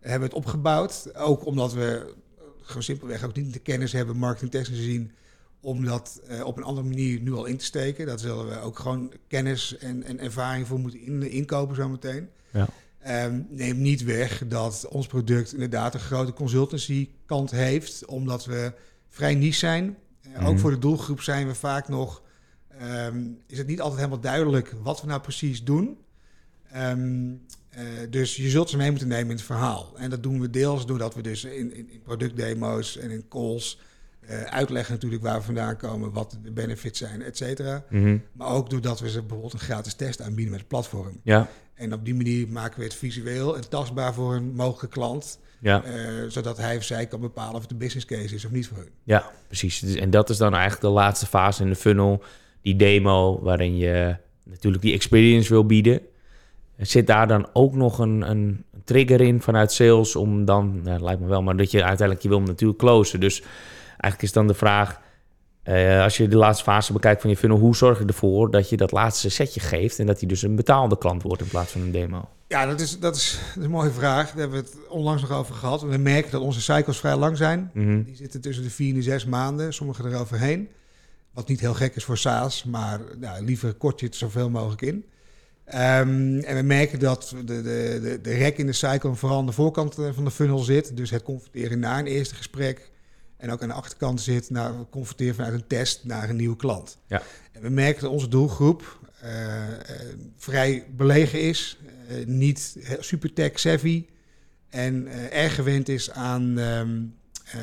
hebben 0.00 0.28
het 0.28 0.36
opgebouwd. 0.36 1.16
Ook 1.16 1.46
omdat 1.46 1.72
we 1.72 2.14
gewoon 2.62 2.82
simpelweg 2.82 3.24
ook 3.24 3.34
niet 3.36 3.52
de 3.52 3.58
kennis 3.58 3.92
hebben, 3.92 4.16
marketingtechnisch 4.16 4.78
gezien, 4.78 5.12
om 5.64 5.84
dat 5.84 6.20
eh, 6.28 6.44
op 6.44 6.56
een 6.56 6.62
andere 6.62 6.86
manier 6.86 7.20
nu 7.20 7.32
al 7.32 7.44
in 7.44 7.56
te 7.56 7.64
steken. 7.64 8.06
Dat 8.06 8.20
zullen 8.20 8.48
we 8.48 8.60
ook 8.60 8.78
gewoon 8.78 9.12
kennis 9.28 9.76
en, 9.78 10.02
en 10.02 10.20
ervaring 10.20 10.66
voor 10.66 10.78
moeten 10.78 11.00
in, 11.00 11.30
inkopen 11.30 11.76
zometeen. 11.76 12.28
Ja. 12.52 12.68
Ehm, 13.00 13.40
neem 13.48 13.80
niet 13.80 14.04
weg 14.04 14.42
dat 14.46 14.86
ons 14.88 15.06
product 15.06 15.52
inderdaad 15.52 15.94
een 15.94 16.00
grote 16.00 16.32
consultancy 16.32 17.08
kant 17.26 17.50
heeft, 17.50 18.04
omdat 18.04 18.44
we 18.44 18.72
vrij 19.08 19.34
niche 19.34 19.58
zijn. 19.58 19.96
Eh, 20.22 20.32
Mhm. 20.32 20.46
Ook 20.46 20.58
voor 20.58 20.70
de 20.70 20.78
doelgroep 20.78 21.20
zijn 21.20 21.46
we 21.46 21.54
vaak 21.54 21.88
nog, 21.88 22.22
ehm, 22.78 23.22
is 23.46 23.58
het 23.58 23.66
niet 23.66 23.80
altijd 23.80 24.00
helemaal 24.00 24.20
duidelijk 24.22 24.74
wat 24.82 25.00
we 25.00 25.06
nou 25.06 25.20
precies 25.20 25.64
doen. 25.64 25.98
Ehm, 26.70 27.32
eh, 27.68 27.82
dus 28.10 28.36
je 28.36 28.50
zult 28.50 28.70
ze 28.70 28.76
mee 28.76 28.90
moeten 28.90 29.08
nemen 29.08 29.30
in 29.30 29.36
het 29.36 29.44
verhaal. 29.44 29.92
En 29.96 30.10
dat 30.10 30.22
doen 30.22 30.40
we 30.40 30.50
deels 30.50 30.86
doordat 30.86 31.14
we 31.14 31.22
dus 31.22 31.44
in, 31.44 31.74
in, 31.74 31.90
in 31.90 32.02
productdemo's 32.02 32.96
en 32.96 33.10
in 33.10 33.28
calls 33.28 33.78
eh, 34.26 34.42
uitleggen 34.42 34.94
natuurlijk 34.94 35.22
waar 35.22 35.38
we 35.38 35.44
vandaan 35.44 35.76
komen, 35.76 36.12
wat 36.12 36.38
de 36.42 36.50
benefits 36.50 36.98
zijn, 36.98 37.22
et 37.22 37.36
cetera. 37.36 37.84
Mhm. 37.90 38.18
Maar 38.32 38.48
ook 38.48 38.70
doordat 38.70 39.00
we 39.00 39.10
ze 39.10 39.20
bijvoorbeeld 39.20 39.52
een 39.52 39.58
gratis 39.58 39.94
test 39.94 40.20
aanbieden 40.22 40.50
met 40.50 40.60
het 40.60 40.68
platform. 40.68 41.20
Ja, 41.22 41.48
En 41.74 41.92
op 41.92 42.04
die 42.04 42.14
manier 42.14 42.48
maken 42.48 42.78
we 42.78 42.84
het 42.84 42.94
visueel 42.94 43.56
en 43.56 43.68
tastbaar 43.68 44.14
voor 44.14 44.34
een 44.34 44.54
mogelijke 44.54 44.88
klant. 44.88 45.38
ja, 45.60 45.82
eh, 45.82 45.94
zodat 46.28 46.56
hij 46.56 46.76
of 46.76 46.82
zij 46.82 47.06
kan 47.06 47.20
bepalen 47.20 47.54
of 47.54 47.62
het 47.62 47.70
een 47.70 47.78
business 47.78 48.06
case 48.06 48.34
is 48.34 48.44
of 48.44 48.50
niet 48.50 48.68
voor 48.68 48.76
hun. 48.76 48.88
ja, 49.02 49.30
precies. 49.46 49.82
En 49.94 50.10
dat 50.10 50.30
is 50.30 50.36
dan 50.36 50.52
eigenlijk 50.52 50.82
de 50.82 50.88
laatste 50.88 51.26
fase 51.26 51.62
in 51.62 51.68
de 51.68 51.74
funnel, 51.76 52.22
die 52.62 52.76
demo, 52.76 53.40
waarin 53.42 53.76
je 53.76 54.16
natuurlijk 54.44 54.82
die 54.82 54.92
experience 54.94 55.48
wil 55.48 55.66
bieden. 55.66 56.00
Zit 56.78 57.06
daar 57.06 57.28
dan 57.28 57.48
ook 57.52 57.74
nog 57.74 57.98
een, 57.98 58.30
een 58.30 58.64
trigger 58.84 59.20
in 59.20 59.40
vanuit 59.42 59.72
sales 59.72 60.16
om 60.16 60.44
dan, 60.44 60.80
nou, 60.82 61.00
lijkt 61.02 61.20
me 61.20 61.26
wel, 61.26 61.42
maar 61.42 61.56
dat 61.56 61.70
je 61.70 61.78
uiteindelijk, 61.84 62.22
je 62.22 62.28
wil 62.28 62.38
hem 62.38 62.46
natuurlijk 62.46 62.78
closen. 62.78 63.20
Dus 63.20 63.42
eigenlijk 64.04 64.22
is 64.22 64.32
dan 64.32 64.46
de 64.46 64.54
vraag, 64.54 65.00
eh, 65.62 66.02
als 66.02 66.16
je 66.16 66.28
de 66.28 66.36
laatste 66.36 66.64
fase 66.64 66.92
bekijkt 66.92 67.20
van 67.20 67.30
je 67.30 67.36
funnel, 67.36 67.58
hoe 67.58 67.76
zorg 67.76 67.98
je 67.98 68.04
ervoor 68.04 68.50
dat 68.50 68.68
je 68.68 68.76
dat 68.76 68.92
laatste 68.92 69.28
setje 69.28 69.60
geeft 69.60 69.98
en 69.98 70.06
dat 70.06 70.18
hij 70.18 70.28
dus 70.28 70.42
een 70.42 70.56
betaalde 70.56 70.98
klant 70.98 71.22
wordt 71.22 71.42
in 71.42 71.48
plaats 71.48 71.72
van 71.72 71.80
een 71.80 71.92
demo? 71.92 72.28
Ja, 72.48 72.66
dat 72.66 72.80
is, 72.80 72.98
dat, 72.98 73.16
is, 73.16 73.38
dat 73.48 73.56
is 73.56 73.64
een 73.64 73.70
mooie 73.70 73.90
vraag. 73.90 74.26
Daar 74.26 74.38
hebben 74.38 74.62
we 74.62 74.68
het 74.68 74.88
onlangs 74.88 75.22
nog 75.22 75.32
over 75.32 75.54
gehad. 75.54 75.82
We 75.82 75.96
merken 75.96 76.30
dat 76.30 76.40
onze 76.40 76.60
cycles 76.60 76.98
vrij 76.98 77.16
lang 77.16 77.36
zijn. 77.36 77.70
Mhm. 77.74 78.02
Die 78.02 78.16
zitten 78.16 78.40
tussen 78.40 78.64
de 78.64 78.70
vier 78.70 78.88
en 78.88 78.94
de 78.94 79.02
zes 79.02 79.24
maanden, 79.24 79.72
sommige 79.72 80.08
eroverheen. 80.08 80.68
Wat 81.32 81.48
niet 81.48 81.60
heel 81.60 81.74
gek 81.74 81.96
is 81.96 82.04
voor 82.04 82.18
SaaS, 82.18 82.64
maar 82.64 83.00
nou, 83.18 83.44
liever 83.44 83.74
kort 83.74 84.00
je 84.00 84.06
het 84.06 84.16
zoveel 84.16 84.50
mogelijk 84.50 84.82
in. 84.82 85.04
Ehm, 85.64 86.38
en 86.38 86.56
we 86.56 86.62
merken 86.62 86.98
dat 86.98 87.34
de, 87.44 87.44
de, 87.44 88.00
de, 88.02 88.18
de 88.22 88.34
rek 88.34 88.58
in 88.58 88.66
de 88.66 88.72
cycle 88.72 89.14
vooral 89.14 89.38
aan 89.38 89.46
de 89.46 89.52
voorkant 89.52 89.98
eh, 89.98 90.08
van 90.12 90.24
de 90.24 90.30
funnel 90.30 90.58
zit. 90.58 90.96
Dus 90.96 91.10
het 91.10 91.22
converteren 91.22 91.78
naar 91.78 91.98
een 91.98 92.06
eerste 92.06 92.34
gesprek. 92.34 92.90
En 93.44 93.50
ook 93.50 93.62
aan 93.62 93.68
de 93.68 93.74
achterkant 93.74 94.20
zit 94.20 94.50
naar 94.50 94.74
het 94.78 94.88
converteren 94.90 95.34
vanuit 95.34 95.54
een 95.54 95.66
test 95.66 96.04
naar 96.04 96.28
een 96.30 96.36
nieuwe 96.36 96.56
klant. 96.56 96.98
Ja. 97.06 97.22
En 97.52 97.62
we 97.62 97.68
merken 97.68 98.02
dat 98.02 98.10
onze 98.10 98.28
doelgroep 98.28 98.98
eh, 99.20 99.64
eh, 99.72 99.78
vrij 100.36 100.86
belegen 100.96 101.40
is. 101.40 101.78
eh, 102.08 102.26
niet 102.26 102.76
super 103.00 103.32
tech 103.32 103.58
savvy. 103.60 104.06
En 104.68 105.06
erg 105.30 105.54
gewend 105.54 105.88
is 105.88 106.10
aan 106.10 106.58
ehm, 106.58 107.02
eh, 107.44 107.60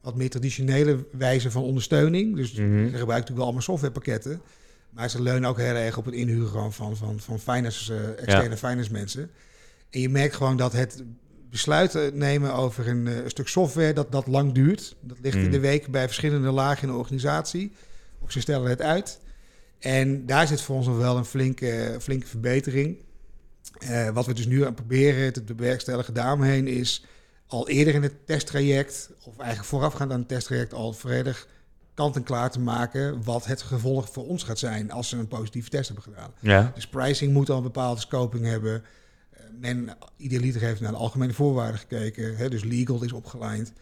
wat 0.00 0.16
meer 0.16 0.30
traditionele 0.30 1.04
wijze 1.12 1.50
van 1.50 1.62
ondersteuning. 1.62 2.36
Dus 2.36 2.52
Mhm. 2.52 2.60
ze 2.60 2.66
gebruiken 2.76 3.06
natuurlijk 3.06 3.36
wel 3.36 3.44
allemaal 3.44 3.62
softwarepakketten. 3.62 4.40
Maar 4.90 5.10
ze 5.10 5.22
leunen 5.22 5.48
ook 5.48 5.56
heel 5.58 5.74
erg 5.74 5.96
op 5.96 6.04
het 6.04 6.14
inhuren 6.14 6.72
van, 6.72 6.96
van, 6.96 7.20
van 7.20 7.40
finance, 7.40 8.14
externe 8.14 8.56
finance 8.56 8.92
mensen. 8.92 9.30
En 9.90 10.00
je 10.00 10.08
merkt 10.08 10.34
gewoon 10.34 10.56
dat 10.56 10.72
het 10.72 11.02
besluiten 11.50 12.18
nemen 12.18 12.54
over 12.54 12.88
een, 12.88 13.06
eh, 13.06 13.16
een 13.16 13.30
stuk 13.30 13.48
software, 13.48 13.92
dat 13.92 14.12
dat 14.12 14.26
lang 14.26 14.52
duurt. 14.52 14.96
Dat 15.00 15.16
ligt 15.22 15.36
in 15.36 15.50
de 15.50 15.60
week 15.60 15.86
bij 15.90 16.06
verschillende 16.06 16.50
lagen 16.50 16.82
in 16.82 16.94
de 16.94 16.98
organisatie. 16.98 17.72
of 18.20 18.32
ze 18.32 18.40
stellen 18.40 18.70
het 18.70 18.82
uit. 18.82 19.20
En 19.78 20.26
daar 20.26 20.46
zit 20.46 20.60
voor 20.60 20.76
ons 20.76 20.86
nog 20.86 20.96
wel 20.96 21.16
een 21.16 21.24
flinke, 21.24 21.96
flinke 22.00 22.26
verbetering. 22.26 22.98
Eh, 23.78 24.08
wat 24.08 24.26
we 24.26 24.34
dus 24.34 24.46
nu 24.46 24.66
aan 24.66 24.74
proberen 24.74 25.32
te 25.32 25.42
bewerkstelligen 25.42 26.14
daaromheen 26.14 26.66
is 26.66 27.04
al 27.46 27.68
eerder 27.68 27.94
in 27.94 28.02
het 28.02 28.26
testtraject, 28.26 29.10
of 29.24 29.38
eigenlijk 29.38 29.68
voorafgaand 29.68 30.12
aan 30.12 30.18
het 30.18 30.28
testtraject, 30.28 30.74
al 30.74 30.92
volledig 30.92 31.48
kant 31.94 32.16
en 32.16 32.22
klaar 32.22 32.50
te 32.50 32.60
maken 32.60 33.24
wat 33.24 33.46
het 33.46 33.62
gevolg 33.62 34.08
voor 34.12 34.26
ons 34.26 34.42
gaat 34.42 34.58
zijn 34.58 34.90
als 34.90 35.08
ze 35.08 35.16
een 35.16 35.28
positieve 35.28 35.70
test 35.70 35.86
hebben 35.86 36.04
gedaan. 36.04 36.30
Ja. 36.40 36.72
Dus 36.74 36.86
pricing 36.86 37.32
moet 37.32 37.50
al 37.50 37.56
een 37.56 37.62
bepaalde 37.62 38.00
scoping 38.00 38.44
hebben. 38.44 38.82
Eh, 39.38 39.44
Men, 39.60 39.96
idealiter 40.16 40.60
heeft 40.60 40.80
naar 40.80 40.90
de 40.92 40.96
algemene 40.96 41.32
voorwaarden 41.32 41.78
gekeken, 41.80 42.36
hè, 42.36 42.48
dus 42.48 42.64
legal 42.64 43.04
is 43.04 43.12
opgelijnd. 43.12 43.72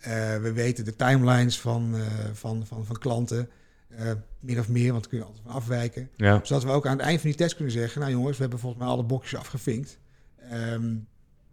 Eh, 0.00 0.36
we 0.36 0.52
weten 0.52 0.84
de 0.84 0.96
timelines 0.96 1.60
van, 1.60 1.94
eh, 1.94 2.02
van, 2.32 2.66
van, 2.66 2.84
van 2.84 2.98
klanten, 2.98 3.48
eh, 3.88 4.12
min 4.40 4.58
of 4.58 4.68
meer, 4.68 4.90
want 4.92 5.00
daar 5.02 5.10
kun 5.10 5.18
je 5.18 5.24
altijd 5.24 5.42
van 5.46 5.54
afwijken. 5.54 6.10
Ja. 6.16 6.40
Zodat 6.42 6.64
we 6.64 6.70
ook 6.70 6.86
aan 6.86 6.96
het 6.96 7.06
eind 7.06 7.20
van 7.20 7.28
die 7.30 7.38
test 7.38 7.54
kunnen 7.54 7.72
zeggen, 7.72 8.00
nou 8.00 8.12
jongens, 8.12 8.36
we 8.36 8.40
hebben 8.42 8.58
volgens 8.60 8.82
mij 8.82 8.90
alle 8.92 9.02
bokjes 9.02 9.36
afgevinkt. 9.38 9.98
Ehm, 10.50 10.94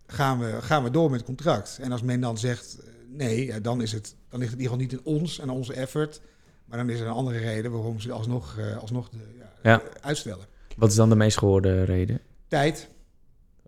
gaan, 0.08 0.40
we, 0.40 0.62
gaan 0.62 0.84
we 0.84 0.90
door 0.90 1.10
met 1.10 1.18
het 1.20 1.28
contract? 1.28 1.80
En 1.82 1.92
als 1.92 2.02
men 2.02 2.22
dan 2.22 2.38
zegt 2.38 2.78
nee, 3.08 3.46
ja, 3.46 3.60
dan, 3.60 3.82
is 3.82 3.92
het, 3.92 4.16
dan 4.30 4.40
ligt 4.40 4.52
het 4.52 4.60
in 4.62 4.66
ieder 4.66 4.78
geval 4.78 4.78
niet 4.78 5.06
in 5.08 5.14
ons 5.14 5.40
en 5.40 5.50
onze 5.50 5.74
effort. 5.74 6.22
Maar 6.66 6.78
dan 6.78 6.90
is 6.90 7.00
er 7.00 7.06
een 7.08 7.14
andere 7.14 7.38
reden 7.38 7.72
waarom 7.72 8.00
ze 8.00 8.12
alsnog, 8.12 8.58
alsnog 8.80 9.10
de, 9.10 9.18
Ja. 9.64 9.82
uitstellen. 10.02 10.46
Wat 10.78 10.90
is 10.90 10.96
dan 10.96 11.10
de 11.10 11.16
meest 11.16 11.38
gehoorde 11.38 11.84
reden? 11.84 12.20
Tijd. 12.48 12.88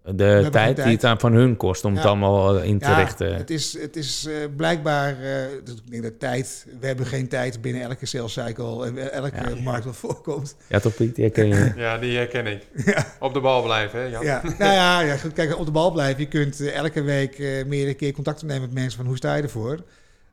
De 0.05 0.47
tijd 0.51 0.75
die 0.75 0.75
tijd. 0.75 0.91
het 1.01 1.03
aan 1.03 1.19
van 1.19 1.33
hun 1.33 1.57
kost 1.57 1.85
om 1.85 1.91
Ja. 1.91 1.97
het 1.97 2.07
allemaal 2.07 2.61
in 2.61 2.79
te 2.79 2.85
Ja, 2.89 2.99
richten. 2.99 3.35
Het 3.35 3.49
is, 3.49 3.79
het 3.79 3.95
is 3.95 4.25
eh, 4.25 4.33
blijkbaar, 4.55 5.09
eh, 5.21 5.45
dus 5.63 5.73
ik 5.75 5.91
denk 5.91 6.03
dat 6.03 6.19
tijd, 6.19 6.65
we 6.79 6.87
hebben 6.87 7.05
geen 7.05 7.27
tijd 7.27 7.61
binnen 7.61 7.81
elke 7.81 8.05
sales 8.05 8.33
cycle 8.33 8.85
en 8.85 9.11
elke 9.11 9.35
Ja. 9.55 9.61
markt 9.61 9.85
wat 9.85 9.95
voorkomt. 9.95 10.55
Ja, 10.69 10.79
toch 10.79 10.95
Piet? 10.95 11.15
Die 11.15 11.23
herken 11.23 11.47
je. 11.47 11.71
Ja, 11.75 11.97
die 11.97 12.17
herken 12.17 12.45
ik. 12.47 12.67
Ja. 12.85 13.05
Op 13.19 13.33
de 13.33 13.39
bal 13.41 13.63
blijven, 13.63 13.99
hè 13.99 14.05
Jan? 14.05 14.23
Ja, 14.23 14.41
nou 14.43 14.73
ja, 14.73 14.99
ja 15.01 15.17
goed, 15.17 15.33
kijk, 15.33 15.57
op 15.59 15.65
de 15.65 15.71
bal 15.71 15.91
blijven. 15.91 16.21
Je 16.21 16.27
kunt 16.27 16.59
eh, 16.61 16.75
elke 16.75 17.01
week 17.01 17.39
eh, 17.39 17.65
meerdere 17.65 17.93
keer 17.93 18.11
contact 18.13 18.41
opnemen 18.41 18.61
met 18.63 18.73
mensen 18.73 18.97
van 18.97 19.05
hoe 19.05 19.17
sta 19.17 19.35
je 19.35 19.43
ervoor. 19.43 19.79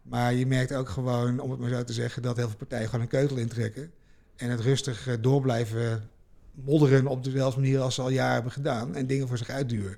Maar 0.03 0.35
je 0.35 0.47
merkt 0.47 0.75
ook 0.75 0.89
gewoon, 0.89 1.41
om 1.41 1.51
het 1.51 1.61
maar 1.61 1.69
zo 1.71 1.85
te 1.85 1.93
zeggen, 1.93 2.23
dat 2.23 2.37
heel 2.37 2.49
veel 2.49 2.57
partijen 2.57 2.87
gewoon 2.87 3.01
een 3.01 3.09
keutel 3.09 3.37
intrekken. 3.37 3.91
En 4.37 4.51
het 4.51 4.61
rustig 4.61 5.07
eh, 5.09 5.15
door 5.21 5.41
blijven 5.41 6.11
modderen 6.53 7.07
op 7.07 7.25
dezelfde 7.25 7.61
manier 7.61 7.81
als 7.81 7.95
ze 7.95 8.03
al 8.03 8.11
jaren 8.11 8.35
hebben 8.35 8.53
gedaan. 8.53 8.95
En 8.95 9.07
dingen 9.07 9.29
voor 9.29 9.39
zich 9.39 9.49
uitduwen. 9.51 9.97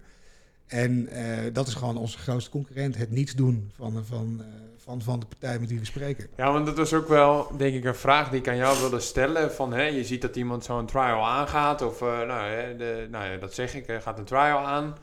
En 0.66 1.08
eh, 1.08 1.38
dat 1.52 1.66
is 1.66 1.74
gewoon 1.74 1.96
onze 1.96 2.18
grootste 2.18 2.50
concurrent. 2.50 2.96
Het 2.96 3.10
niets 3.10 3.32
doen 3.34 3.70
van, 3.76 4.04
van, 4.04 4.36
eh, 4.40 4.46
van, 4.76 5.02
van 5.02 5.20
de 5.20 5.26
partij 5.26 5.58
met 5.58 5.68
wie 5.68 5.78
we 5.78 5.84
spreken. 5.84 6.28
Ja, 6.36 6.52
want 6.52 6.66
dat 6.66 6.76
was 6.76 6.92
ook 6.94 7.08
wel, 7.08 7.50
denk 7.56 7.74
ik, 7.74 7.84
een 7.84 7.94
vraag 7.94 8.30
die 8.30 8.40
ik 8.40 8.48
aan 8.48 8.56
jou 8.56 8.78
wilde 8.80 9.00
stellen. 9.00 9.52
Van, 9.52 9.72
hè, 9.72 9.82
je 9.82 10.04
ziet 10.04 10.22
dat 10.22 10.36
iemand 10.36 10.64
zo'n 10.64 10.86
trial 10.86 11.26
aangaat. 11.26 11.82
Of, 11.82 12.00
eh, 12.02 12.18
nou, 12.26 12.48
hè, 12.50 12.76
de, 12.76 13.06
nou 13.10 13.24
ja, 13.32 13.36
dat 13.36 13.54
zeg 13.54 13.74
ik, 13.74 13.86
eh, 13.86 14.00
gaat 14.00 14.18
een 14.18 14.24
trial 14.24 14.58
aan. 14.58 14.94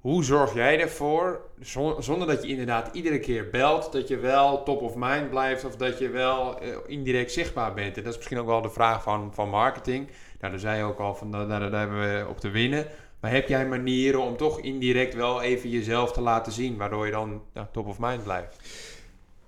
Hoe 0.00 0.24
zorg 0.24 0.54
jij 0.54 0.80
ervoor, 0.80 1.40
zon- 1.60 2.02
zonder 2.02 2.26
dat 2.28 2.42
je 2.42 2.48
inderdaad 2.48 2.88
iedere 2.92 3.18
keer 3.18 3.50
belt, 3.50 3.92
dat 3.92 4.08
je 4.08 4.16
wel 4.16 4.62
top 4.62 4.80
of 4.82 4.94
mind 4.96 5.30
blijft 5.30 5.64
of 5.64 5.76
dat 5.76 5.98
je 5.98 6.08
wel 6.08 6.60
eh, 6.60 6.68
indirect 6.86 7.32
zichtbaar 7.32 7.74
bent? 7.74 7.96
En 7.96 8.02
dat 8.02 8.10
is 8.12 8.16
misschien 8.18 8.38
ook 8.38 8.46
wel 8.46 8.62
de 8.62 8.70
vraag 8.70 9.02
van, 9.02 9.30
van 9.34 9.48
marketing. 9.48 10.08
Nou, 10.40 10.52
daar 10.52 10.60
zei 10.60 10.78
je 10.78 10.84
ook 10.84 10.98
al 10.98 11.14
van, 11.14 11.30
daar, 11.30 11.48
daar 11.48 11.70
daar 11.70 11.80
hebben 11.80 12.00
we 12.00 12.26
op 12.28 12.40
te 12.40 12.50
winnen. 12.50 12.86
Maar 13.20 13.30
heb 13.30 13.48
jij 13.48 13.66
manieren 13.66 14.20
om 14.20 14.36
toch 14.36 14.60
indirect 14.60 15.14
wel 15.14 15.42
even 15.42 15.70
jezelf 15.70 16.12
te 16.12 16.20
laten 16.20 16.52
zien, 16.52 16.76
waardoor 16.76 17.06
je 17.06 17.12
dan 17.12 17.42
ja, 17.54 17.68
top 17.72 17.86
of 17.86 17.98
mind 17.98 18.22
blijft? 18.22 18.56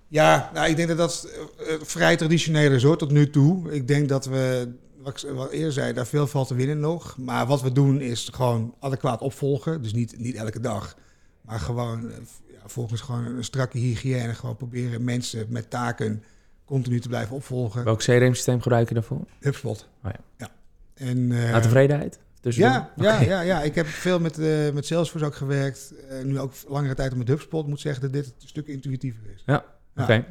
Ja, 0.09 0.50
nou, 0.54 0.68
ik 0.68 0.76
denk 0.76 0.88
dat 0.88 0.97
dat 0.97 1.30
eh, 1.59 1.75
eh, 1.75 1.80
vrij 1.83 2.16
traditioneel 2.16 2.73
is 2.73 2.83
hoor, 2.83 2.97
tot 2.97 3.11
nu 3.11 3.30
toe. 3.30 3.73
Ik 3.73 3.88
denk 3.88 4.09
dat 4.09 4.26
we, 4.26 4.73
wat 5.02 5.23
ik 5.23 5.30
wat 5.30 5.50
eerder 5.50 5.73
zei, 5.73 5.92
daar 5.92 6.07
veel 6.07 6.26
valt 6.26 6.49
te 6.49 6.54
winnen 6.54 6.80
nog. 6.80 7.16
Maar 7.18 7.47
wat 7.47 7.62
we 7.62 7.73
doen 7.73 8.00
is 8.00 8.28
gewoon 8.33 8.75
adequaat 8.80 9.21
opvolgen. 9.21 9.83
Dus 9.83 9.92
niet, 9.92 10.18
niet 10.18 10.35
elke 10.35 10.61
dag, 10.61 10.97
maar 11.40 11.61
gewoon 11.61 12.11
eh, 12.11 12.16
ja, 12.52 12.61
volgens 12.64 13.00
gewoon 13.00 13.25
een 13.25 13.45
strakke 13.45 13.78
hygiëne. 13.78 14.35
Gewoon 14.35 14.57
proberen 14.57 15.04
mensen 15.04 15.47
met 15.49 15.71
taken 15.71 16.23
continu 16.64 17.00
te 17.00 17.09
blijven 17.09 17.37
opvolgen. 17.37 17.85
Welk 17.85 17.99
CRM-systeem 17.99 18.61
gebruik 18.61 18.88
je 18.88 18.95
daarvoor? 18.95 19.25
HubSpot. 19.40 19.88
Oh 20.04 20.11
ja. 20.11 20.21
ja. 20.37 20.50
En, 20.99 21.33
eh, 21.33 21.59
tevredenheid? 21.61 22.19
Tussendoor? 22.40 22.73
ja, 22.73 22.90
ja, 22.97 23.21
ja, 23.21 23.40
ja, 23.40 23.62
ik 23.62 23.75
heb 23.75 23.87
veel 23.87 24.21
met, 24.21 24.38
eh, 24.38 24.71
met 24.71 24.87
Salesforce 24.87 25.26
ook 25.26 25.35
gewerkt. 25.35 25.95
Nu 26.25 26.38
ook 26.38 26.52
langere 26.69 26.95
tijd 26.95 27.17
met 27.17 27.28
HubSpot. 27.28 27.67
Moet 27.67 27.81
zeggen 27.81 28.02
dat 28.02 28.12
dit 28.12 28.26
een 28.26 28.49
stuk 28.49 28.67
intuïtiever 28.67 29.23
is. 29.35 29.43
Ja, 29.47 29.64
Ja. 29.95 30.02
Oké. 30.02 30.25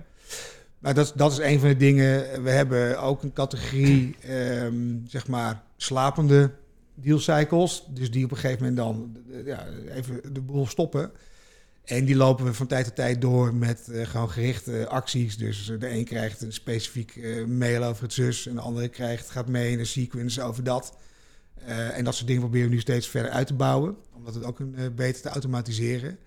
Nou, 0.80 0.96
dat, 0.96 1.14
dat 1.16 1.32
is 1.32 1.38
een 1.38 1.60
van 1.60 1.70
de 1.70 1.78
dingen. 1.78 2.44
We 2.44 2.50
hebben 2.50 3.02
ook 3.02 3.24
een 3.24 3.34
categorie, 3.34 4.16
ehm, 4.22 4.96
zeg 5.08 5.28
maar, 5.28 5.62
slapende 5.78 6.52
deal 6.94 7.20
cycles. 7.20 7.86
Dus 7.90 8.12
die 8.12 8.26
op 8.26 8.32
een 8.32 8.38
gegeven 8.38 8.60
moment 8.60 8.78
dan 8.78 9.18
eh, 9.32 9.46
ja, 9.46 9.66
even 9.94 10.34
de 10.34 10.42
boel 10.42 10.68
stoppen. 10.68 11.12
En 11.88 12.06
die 12.06 12.16
lopen 12.16 12.46
we 12.46 12.54
van 12.54 12.68
tijd 12.68 12.86
tot 12.86 12.96
tijd 12.96 13.22
door 13.22 13.54
met 13.54 13.88
eh, 13.88 14.06
gewoon 14.06 14.30
gerichte 14.30 14.88
acties. 14.88 15.38
Dus 15.38 15.70
eh, 15.70 15.80
de 15.80 15.90
een 15.90 16.06
krijgt 16.06 16.42
een 16.42 16.54
specifiek 16.54 17.16
eh, 17.16 17.46
mail 17.46 17.84
over 17.84 18.04
het 18.04 18.14
zus. 18.14 18.48
En 18.48 18.56
de 18.56 18.62
andere 18.62 18.88
krijgt, 18.88 19.30
gaat 19.30 19.48
mee 19.48 19.72
in 19.72 19.80
een 19.80 19.86
sequence 19.86 20.42
over 20.42 20.64
dat. 20.64 20.94
Eh, 21.68 21.98
en 21.98 22.04
dat 22.04 22.16
soort 22.16 22.28
dingen 22.28 22.42
proberen 22.42 22.68
we 22.68 22.74
nu 22.74 22.80
steeds 22.80 23.08
verder 23.08 23.32
uit 23.32 23.48
te 23.48 23.54
bouwen. 23.54 23.96
Om 24.14 24.26
dat 24.26 24.44
ook 24.44 24.60
een, 24.60 24.76
eh, 24.76 24.86
beter 24.96 25.22
te 25.22 25.30
automatiseren. 25.30 26.18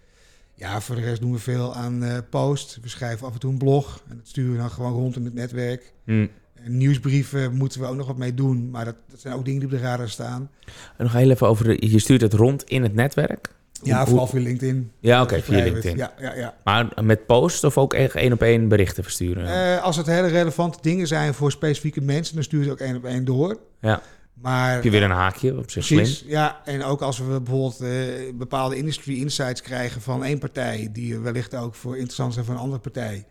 Ja, 0.55 0.81
voor 0.81 0.97
de 0.97 1.01
rest 1.01 1.21
doen 1.21 1.33
we 1.33 1.39
veel 1.39 1.75
aan 1.75 2.05
eh, 2.05 2.19
post. 2.31 2.79
We 2.83 2.89
schrijven 2.89 3.27
af 3.27 3.33
en 3.33 3.39
toe 3.39 3.53
een 3.53 3.59
blog. 3.59 4.03
En 4.09 4.17
dat 4.17 4.29
sturen 4.29 4.53
we 4.53 4.59
dan 4.59 4.71
gewoon 4.71 4.93
rond 4.93 5.17
in 5.17 5.25
het 5.25 5.35
netwerk. 5.35 5.93
Hm. 6.05 6.27
En 6.55 6.77
nieuwsbrieven 6.77 7.55
moeten 7.55 7.81
we 7.81 7.87
ook 7.87 7.97
nog 7.97 8.07
wat 8.07 8.17
mee 8.17 8.35
doen. 8.35 8.71
Maar 8.71 8.85
dat, 8.85 8.97
dat 9.09 9.21
zijn 9.21 9.35
ook 9.35 9.45
dingen 9.45 9.61
die 9.61 9.69
op 9.69 9.75
de 9.75 9.83
radar 9.83 10.09
staan. 10.09 10.51
En 10.97 11.05
nog 11.05 11.13
heel 11.13 11.31
even 11.31 11.49
over 11.49 11.65
de... 11.65 11.91
Je 11.91 11.99
stuurt 11.99 12.21
het 12.21 12.33
rond 12.33 12.65
in 12.65 12.83
het 12.83 12.95
netwerk? 12.95 13.55
Ja, 13.83 13.97
Hoe- 13.99 14.07
vooral 14.07 14.27
via 14.27 14.41
LinkedIn. 14.41 14.93
Ja, 15.01 15.23
oké, 15.23 15.41
via. 15.43 15.63
LinkedIn. 15.63 15.97
Ja, 15.97 16.13
ja, 16.21 16.35
ja. 16.35 16.55
Maar 16.65 16.93
met 17.03 17.27
post 17.27 17.65
of 17.65 17.79
ook 17.79 17.95
echt 17.95 18.15
één 18.15 18.33
op 18.33 18.43
één 18.43 18.69
berichten 18.69 19.03
versturen? 19.03 19.47
Eh, 19.77 19.83
als 19.83 19.97
het 19.97 20.07
hele 20.07 20.27
relevante 20.29 20.79
dingen 20.81 21.07
zijn 21.07 21.35
voor 21.35 21.51
specifieke 21.53 22.01
mensen, 22.01 22.35
dan 22.35 22.45
stuur 22.45 22.59
je 22.59 22.65
ze 22.65 22.71
ook 22.71 22.79
één 22.81 22.97
op 22.97 23.05
één 23.05 23.25
door. 23.25 23.59
Ja. 23.81 24.03
Maar 24.35 24.73
Heb 24.75 24.83
je 24.85 24.91
weer 24.91 25.03
een 25.03 25.11
haakje 25.11 25.59
op 25.59 25.71
zich 25.71 25.85
slim? 25.85 26.07
Ja. 26.27 26.61
En 26.65 26.85
ook 26.85 27.01
als 27.03 27.19
we 27.19 27.41
bijvoorbeeld 27.41 27.81
eh, 27.81 27.89
bepaalde 28.35 28.77
industry 28.77 29.15
insights 29.21 29.63
krijgen 29.63 30.01
van 30.01 30.25
één 30.25 30.39
partij, 30.39 30.89
die 30.93 31.19
wellicht 31.19 31.55
ook 31.55 31.75
voor 31.75 31.95
interessant 31.95 32.33
zijn 32.35 32.45
voor 32.45 32.55
een 32.55 32.61
andere 32.61 32.81
partij, 32.81 33.25